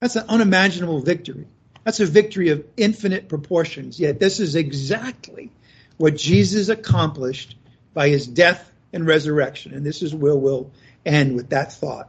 [0.00, 1.46] That's an unimaginable victory.
[1.84, 3.98] That's a victory of infinite proportions.
[3.98, 5.50] Yet this is exactly
[5.96, 7.56] what Jesus accomplished
[7.94, 9.72] by his death and resurrection.
[9.74, 10.70] And this is where we'll
[11.04, 12.08] end with that thought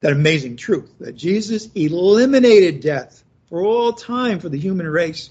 [0.00, 5.30] that amazing truth that Jesus eliminated death for all time for the human race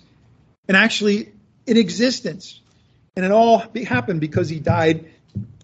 [0.68, 1.32] and actually
[1.66, 2.60] in existence.
[3.16, 5.10] And it all happened because he died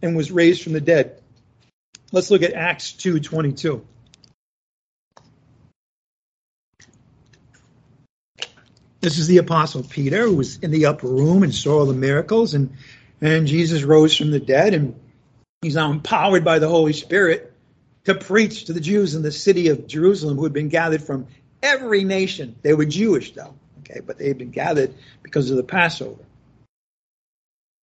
[0.02, 1.22] and was raised from the dead.
[2.12, 3.84] Let's look at Acts 2:22.
[9.02, 11.94] This is the apostle Peter who was in the upper room and saw all the
[11.94, 12.72] miracles and
[13.20, 14.96] and Jesus rose from the dead and
[15.62, 17.53] he's now empowered by the Holy Spirit
[18.06, 21.28] to preach to the Jews in the city of Jerusalem who had been gathered from
[21.62, 22.56] every nation.
[22.62, 26.24] They were Jewish, though, okay, but they had been gathered because of the Passover.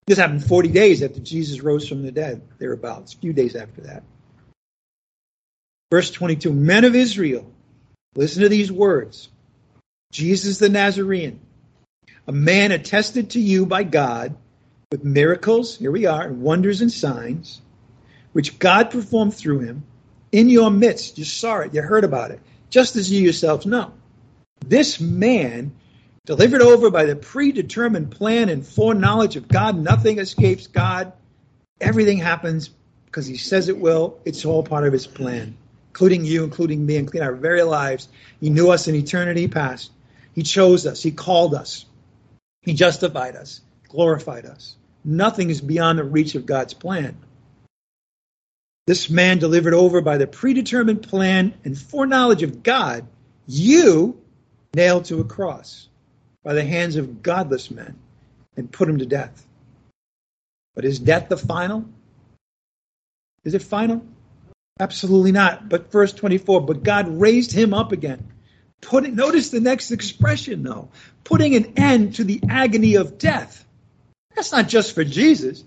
[0.06, 3.82] This happened 40 days after Jesus rose from the dead, thereabouts, a few days after
[3.82, 4.02] that.
[5.90, 7.50] Verse 22 Men of Israel,
[8.14, 9.28] listen to these words
[10.12, 11.40] Jesus the Nazarene,
[12.26, 14.36] a man attested to you by God
[14.90, 17.60] with miracles, here we are, and wonders and signs,
[18.32, 19.84] which God performed through him
[20.32, 21.18] in your midst.
[21.18, 23.92] You saw it, you heard about it, just as you yourselves know.
[24.66, 25.72] This man,
[26.26, 31.12] delivered over by the predetermined plan and foreknowledge of God, nothing escapes God.
[31.80, 32.70] Everything happens
[33.06, 34.18] because he says it will.
[34.24, 35.56] It's all part of his plan,
[35.88, 38.08] including you, including me, including our very lives.
[38.40, 39.90] He knew us in eternity past.
[40.34, 41.02] He chose us.
[41.02, 41.86] He called us.
[42.62, 44.76] He justified us, glorified us.
[45.04, 47.16] Nothing is beyond the reach of God's plan.
[48.90, 53.06] This man delivered over by the predetermined plan and foreknowledge of God,
[53.46, 54.20] you
[54.74, 55.88] nailed to a cross
[56.42, 57.96] by the hands of godless men
[58.56, 59.46] and put him to death.
[60.74, 61.84] But is death the final?
[63.44, 64.04] Is it final?
[64.80, 65.68] Absolutely not.
[65.68, 68.26] But verse 24, but God raised him up again.
[68.80, 70.88] Putting notice the next expression though,
[71.22, 73.64] putting an end to the agony of death.
[74.34, 75.62] That's not just for Jesus.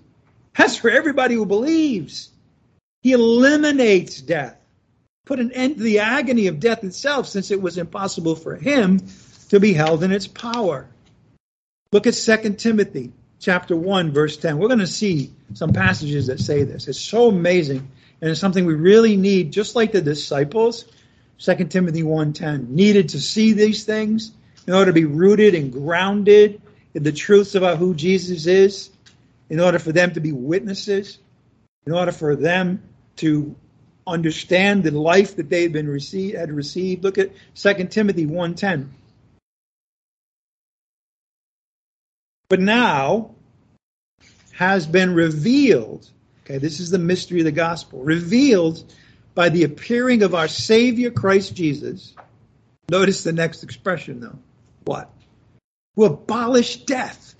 [0.54, 2.28] That's for everybody who believes.
[3.04, 4.56] He eliminates death,
[5.26, 8.98] put an end to the agony of death itself, since it was impossible for him
[9.50, 10.88] to be held in its power.
[11.92, 14.56] Look at 2 Timothy chapter 1, verse 10.
[14.56, 16.88] We're going to see some passages that say this.
[16.88, 17.86] It's so amazing,
[18.22, 20.86] and it's something we really need, just like the disciples.
[21.40, 24.32] 2 Timothy 1.10 needed to see these things
[24.66, 26.62] in order to be rooted and grounded
[26.94, 28.88] in the truths about who Jesus is,
[29.50, 31.18] in order for them to be witnesses,
[31.86, 32.82] in order for them
[33.16, 33.54] to
[34.06, 37.04] understand the life that they had been received had received.
[37.04, 38.90] Look at 2 Timothy 1:10.
[42.48, 43.34] But now
[44.52, 46.08] has been revealed.
[46.44, 48.02] Okay, this is the mystery of the gospel.
[48.02, 48.92] Revealed
[49.34, 52.14] by the appearing of our Savior Christ Jesus.
[52.90, 54.38] Notice the next expression though.
[54.84, 55.10] What?
[55.96, 57.34] Who abolished death.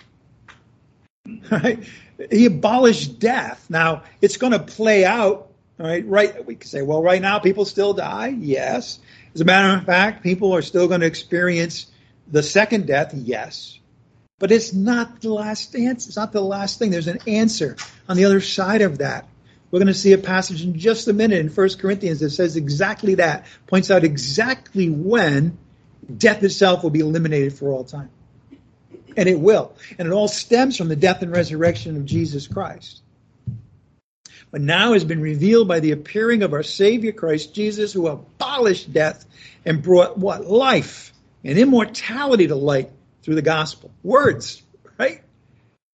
[1.50, 1.82] Right?
[2.30, 3.66] He abolished death.
[3.70, 6.46] Now, it's going to play out all right, right.
[6.46, 8.28] We can say, well, right now people still die.
[8.28, 9.00] Yes.
[9.34, 11.86] As a matter of fact, people are still going to experience
[12.30, 13.12] the second death.
[13.12, 13.78] Yes.
[14.38, 16.08] But it's not the last answer.
[16.08, 16.90] It's not the last thing.
[16.90, 17.76] There's an answer
[18.08, 19.26] on the other side of that.
[19.70, 22.54] We're going to see a passage in just a minute in 1 Corinthians that says
[22.54, 25.58] exactly that, points out exactly when
[26.16, 28.10] death itself will be eliminated for all time.
[29.16, 29.74] And it will.
[29.98, 33.02] And it all stems from the death and resurrection of Jesus Christ.
[34.54, 38.92] But now has been revealed by the appearing of our Savior Christ Jesus, who abolished
[38.92, 39.26] death
[39.64, 40.46] and brought what?
[40.46, 42.92] Life and immortality to light
[43.24, 43.90] through the gospel.
[44.04, 44.62] Words,
[44.96, 45.22] right?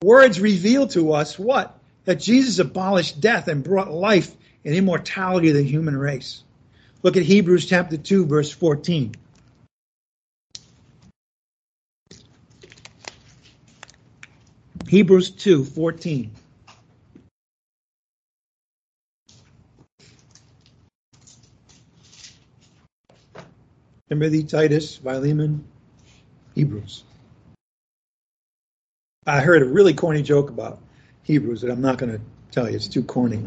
[0.02, 1.80] Words reveal to us what?
[2.04, 4.30] That Jesus abolished death and brought life
[4.62, 6.44] and immortality to the human race.
[7.02, 9.14] Look at Hebrews chapter 2, verse 14.
[14.86, 16.30] Hebrews 2 14.
[24.10, 25.64] Timothy, Titus, Philemon,
[26.56, 27.04] Hebrews.
[29.24, 30.80] I heard a really corny joke about
[31.22, 32.74] Hebrews that I'm not going to tell you.
[32.74, 33.40] It's too corny.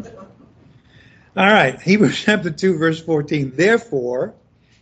[1.35, 3.51] All right, Hebrews chapter 2, verse 14.
[3.53, 4.35] Therefore,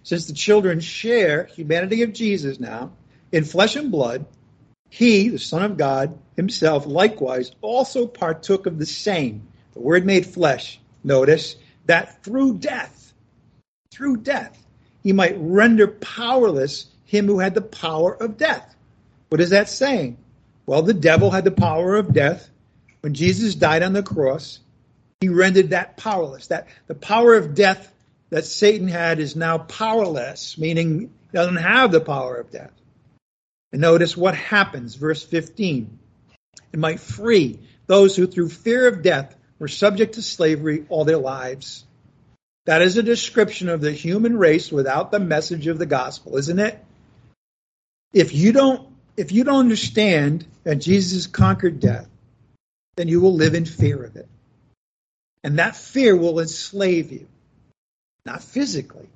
[0.03, 2.91] since the children share humanity of Jesus now
[3.31, 4.27] in flesh and blood,
[4.91, 10.27] he, the Son of God, himself likewise also partook of the same, the Word made
[10.27, 11.55] flesh, notice,
[11.87, 13.13] that through death,
[13.91, 14.60] through death,
[15.03, 18.75] he might render powerless him who had the power of death.
[19.29, 20.17] What is that saying?
[20.65, 22.49] Well, the devil had the power of death.
[23.01, 24.59] When Jesus died on the cross,
[25.19, 26.47] he rendered that powerless.
[26.47, 27.91] That the power of death
[28.29, 32.71] that Satan had is now powerless, meaning he doesn't have the power of death.
[33.71, 35.99] And notice what happens, verse 15.
[36.73, 41.17] It might free those who through fear of death were subject to slavery all their
[41.17, 41.85] lives.
[42.65, 46.59] That is a description of the human race without the message of the gospel, isn't
[46.59, 46.83] it?
[48.13, 48.87] If you don't
[49.17, 52.07] if you don't understand that Jesus conquered death,
[52.95, 54.27] then you will live in fear of it.
[55.43, 57.27] And that fear will enslave you.
[58.25, 59.09] Not physically,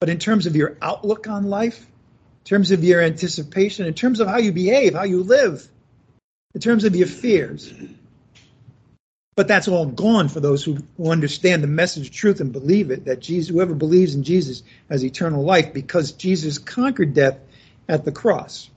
[0.00, 4.20] but in terms of your outlook on life, in terms of your anticipation, in terms
[4.20, 5.66] of how you behave, how you live,
[6.54, 7.72] in terms of your fears.
[9.36, 12.90] But that's all gone for those who, who understand the message of truth and believe
[12.90, 17.38] it, that Jesus, whoever believes in Jesus has eternal life because Jesus conquered death
[17.86, 18.70] at the cross.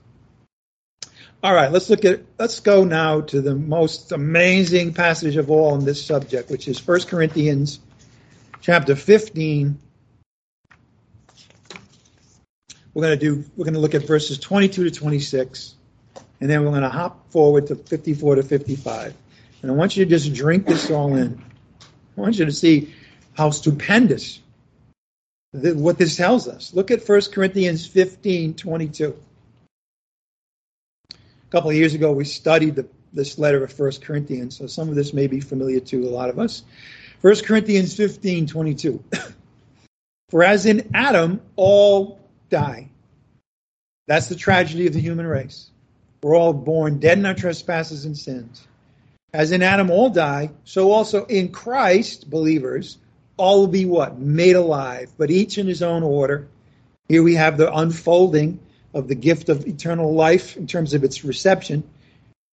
[1.42, 5.72] All right, let's look at let's go now to the most amazing passage of all
[5.72, 7.80] on this subject, which is 1 Corinthians
[8.60, 9.78] chapter 15.
[12.92, 15.76] We're going to do we're going to look at verses 22 to 26
[16.42, 19.14] and then we're going to hop forward to 54 to 55.
[19.62, 21.42] And I want you to just drink this all in.
[22.16, 22.94] I want you to see
[23.34, 24.40] how stupendous
[25.52, 26.72] what this tells us.
[26.74, 29.16] Look at 1 Corinthians 15 22.
[31.10, 31.16] A
[31.50, 34.94] couple of years ago, we studied the, this letter of 1 Corinthians, so some of
[34.94, 36.62] this may be familiar to a lot of us.
[37.22, 39.02] 1 Corinthians 15 22.
[40.30, 42.88] For as in Adam, all die.
[44.06, 45.70] That's the tragedy of the human race.
[46.22, 48.66] We're all born dead in our trespasses and sins.
[49.32, 52.98] As in Adam all die, so also in Christ, believers,
[53.36, 54.18] all will be what?
[54.18, 56.48] Made alive, but each in his own order.
[57.08, 58.58] Here we have the unfolding
[58.92, 61.84] of the gift of eternal life in terms of its reception,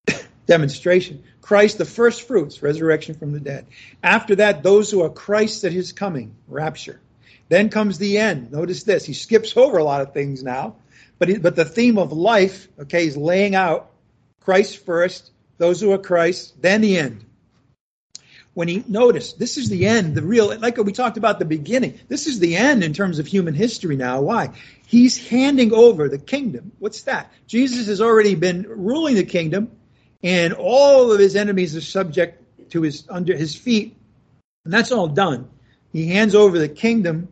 [0.46, 1.22] demonstration.
[1.42, 3.66] Christ, the first fruits, resurrection from the dead.
[4.02, 7.00] After that, those who are Christ at his coming, rapture.
[7.48, 8.52] Then comes the end.
[8.52, 9.04] Notice this.
[9.04, 10.76] He skips over a lot of things now.
[11.18, 13.90] But, but the theme of life, okay, he's laying out
[14.40, 17.24] Christ first, those who are Christ, then the end.
[18.54, 22.00] When he notice this is the end, the real like we talked about the beginning.
[22.08, 24.20] This is the end in terms of human history now.
[24.20, 24.50] Why?
[24.86, 26.72] He's handing over the kingdom.
[26.80, 27.32] What's that?
[27.46, 29.70] Jesus has already been ruling the kingdom,
[30.24, 33.96] and all of his enemies are subject to his under his feet,
[34.64, 35.48] and that's all done.
[35.92, 37.28] He hands over the kingdom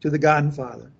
[0.00, 0.90] to the God and Father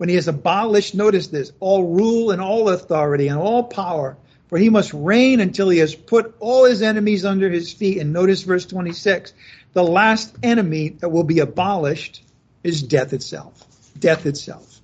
[0.00, 4.16] when he has abolished, notice this, all rule and all authority and all power,
[4.50, 7.98] for he must reign until he has put all his enemies under his feet.
[7.98, 9.32] And notice verse 26
[9.72, 12.24] the last enemy that will be abolished
[12.64, 13.64] is death itself.
[13.98, 14.80] Death itself.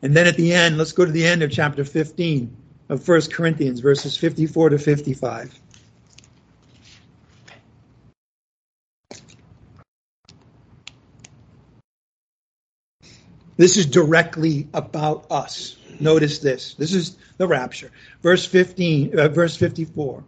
[0.00, 2.56] And then at the end, let's go to the end of chapter 15
[2.88, 5.60] of 1 Corinthians, verses 54 to 55.
[13.56, 15.76] This is directly about us.
[16.00, 16.74] Notice this.
[16.74, 17.90] This is the rapture.
[18.22, 20.24] Verse 15, uh, verse 54.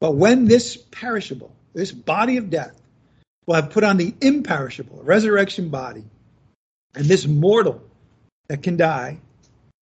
[0.00, 2.80] But when this perishable, this body of death,
[3.46, 6.04] will have put on the imperishable resurrection body,
[6.94, 7.82] and this mortal
[8.48, 9.18] that can die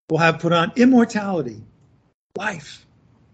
[0.09, 1.63] will have put on immortality.
[2.37, 2.87] life,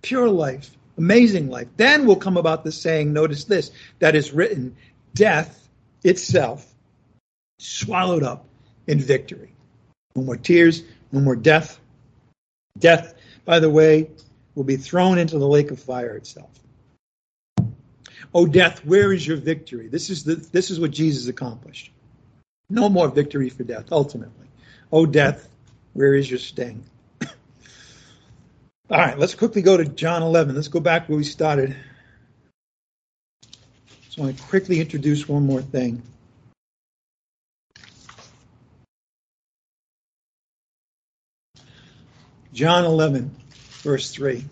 [0.03, 1.69] pure life, amazing life.
[1.77, 4.77] Then will come about the saying, notice this, that is written,
[5.15, 5.69] death
[6.03, 6.75] itself
[7.59, 8.47] swallowed up
[8.87, 9.53] in victory.
[10.15, 10.83] No more tears,
[11.13, 11.81] no more death.
[12.79, 13.15] Death,
[13.45, 14.11] by the way,
[14.55, 16.51] will be thrown into the lake of fire itself.
[18.35, 19.89] Oh, death, where is your victory?
[19.89, 21.91] This is the this is what Jesus accomplished.
[22.69, 24.47] No more victory for death, ultimately.
[24.93, 25.49] Oh, death,
[25.93, 26.85] where is your sting?
[27.23, 27.29] All
[28.91, 30.55] right, let's quickly go to John 11.
[30.55, 31.77] Let's go back where we started.
[34.11, 36.03] So I want to quickly introduce one more thing.
[42.57, 43.31] John 11,
[43.83, 44.43] verse 3.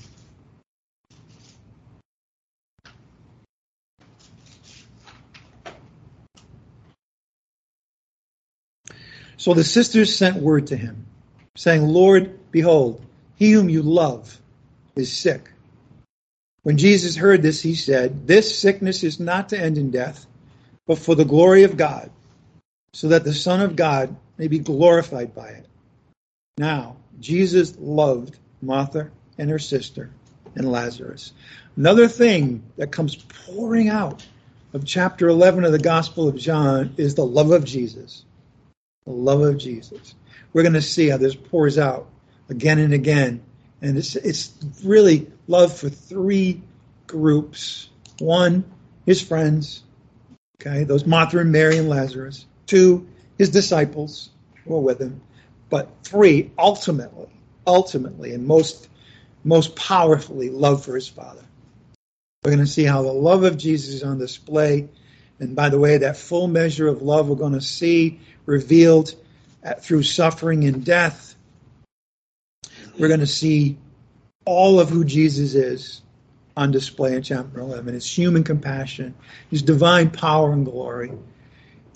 [9.38, 11.07] So the sisters sent word to him,
[11.57, 13.02] saying, Lord, behold,
[13.36, 14.38] he whom you love
[14.94, 15.50] is sick.
[16.62, 20.26] When Jesus heard this, he said, This sickness is not to end in death,
[20.86, 22.11] but for the glory of God,
[22.92, 25.66] so that the Son of God may be glorified by it.
[26.59, 30.11] Now, Jesus loved Martha and her sister
[30.55, 31.32] and Lazarus.
[31.76, 34.24] Another thing that comes pouring out
[34.72, 38.24] of chapter 11 of the Gospel of John is the love of Jesus
[39.05, 40.14] the love of Jesus.
[40.52, 42.09] We're going to see how this pours out
[42.48, 43.42] again and again.
[43.82, 44.52] And it's, it's
[44.82, 46.62] really love for three
[47.07, 47.90] groups.
[48.18, 48.64] One,
[49.05, 49.82] his friends,
[50.61, 52.46] okay, those Martha and Mary and Lazarus.
[52.66, 54.30] Two, his disciples
[54.64, 55.20] who were with him.
[55.70, 57.28] But three, ultimately,
[57.66, 58.88] ultimately, and most,
[59.44, 61.44] most powerfully, love for his Father.
[62.44, 64.88] We're going to see how the love of Jesus is on display.
[65.40, 69.14] And by the way, that full measure of love we're going to see revealed
[69.80, 71.34] through suffering and death.
[72.98, 73.78] We're going to see
[74.44, 76.02] all of who Jesus is
[76.56, 79.14] on display in chapter 11 his human compassion,
[79.50, 81.12] his divine power and glory.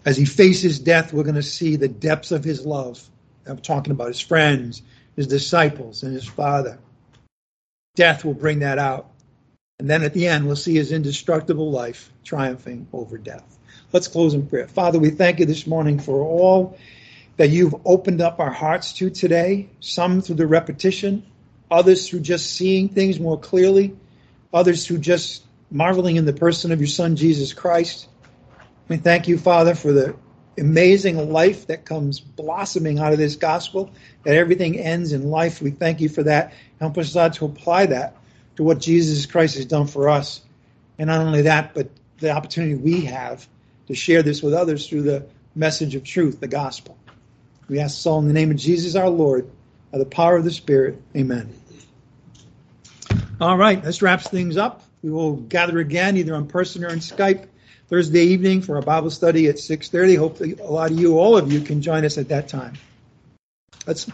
[0.05, 3.09] As he faces death, we're going to see the depths of his love.
[3.49, 4.83] I'm talking about his friends,
[5.17, 6.79] his disciples, and his father.
[7.97, 9.11] Death will bring that out.
[9.79, 13.59] And then at the end, we'll see his indestructible life triumphing over death.
[13.93, 14.69] Let's close in prayer.
[14.69, 16.79] Father, we thank you this morning for all
[17.37, 21.25] that you've opened up our hearts to today, some through the repetition,
[21.71, 23.97] others through just seeing things more clearly,
[24.53, 28.09] others through just marveling in the person of your Son, Jesus Christ.
[28.89, 30.17] We thank you, Father, for the
[30.59, 33.91] amazing life that comes blossoming out of this gospel,
[34.25, 35.63] that everything ends in life.
[35.63, 36.53] We thank you for that.
[36.81, 38.17] Help us, God, to apply that
[38.57, 40.41] to what Jesus Christ has done for us.
[40.99, 41.89] And not only that, but
[42.19, 43.47] the opportunity we have
[43.87, 46.97] to share this with others through the message of truth, the gospel.
[47.69, 49.49] We ask this all in the name of Jesus our Lord,
[49.93, 51.01] by the power of the Spirit.
[51.17, 51.53] Amen.
[53.41, 54.83] All right, this wraps things up.
[55.03, 57.47] We will gather again, either in person or in Skype,
[57.89, 60.17] Thursday evening for a Bible study at 6:30.
[60.17, 62.75] Hopefully, a lot of you, all of you, can join us at that time.
[63.87, 64.11] Let's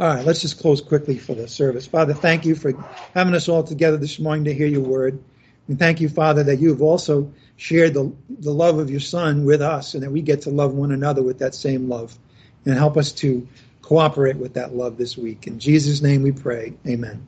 [0.00, 0.24] all right.
[0.24, 1.86] Let's just close quickly for the service.
[1.86, 2.72] Father, thank you for
[3.14, 5.18] having us all together this morning to hear your word.
[5.66, 9.44] And thank you, Father, that you have also shared the, the love of your Son
[9.44, 12.16] with us and that we get to love one another with that same love.
[12.64, 13.46] And help us to
[13.82, 15.46] cooperate with that love this week.
[15.46, 16.74] In Jesus' name we pray.
[16.86, 17.26] Amen.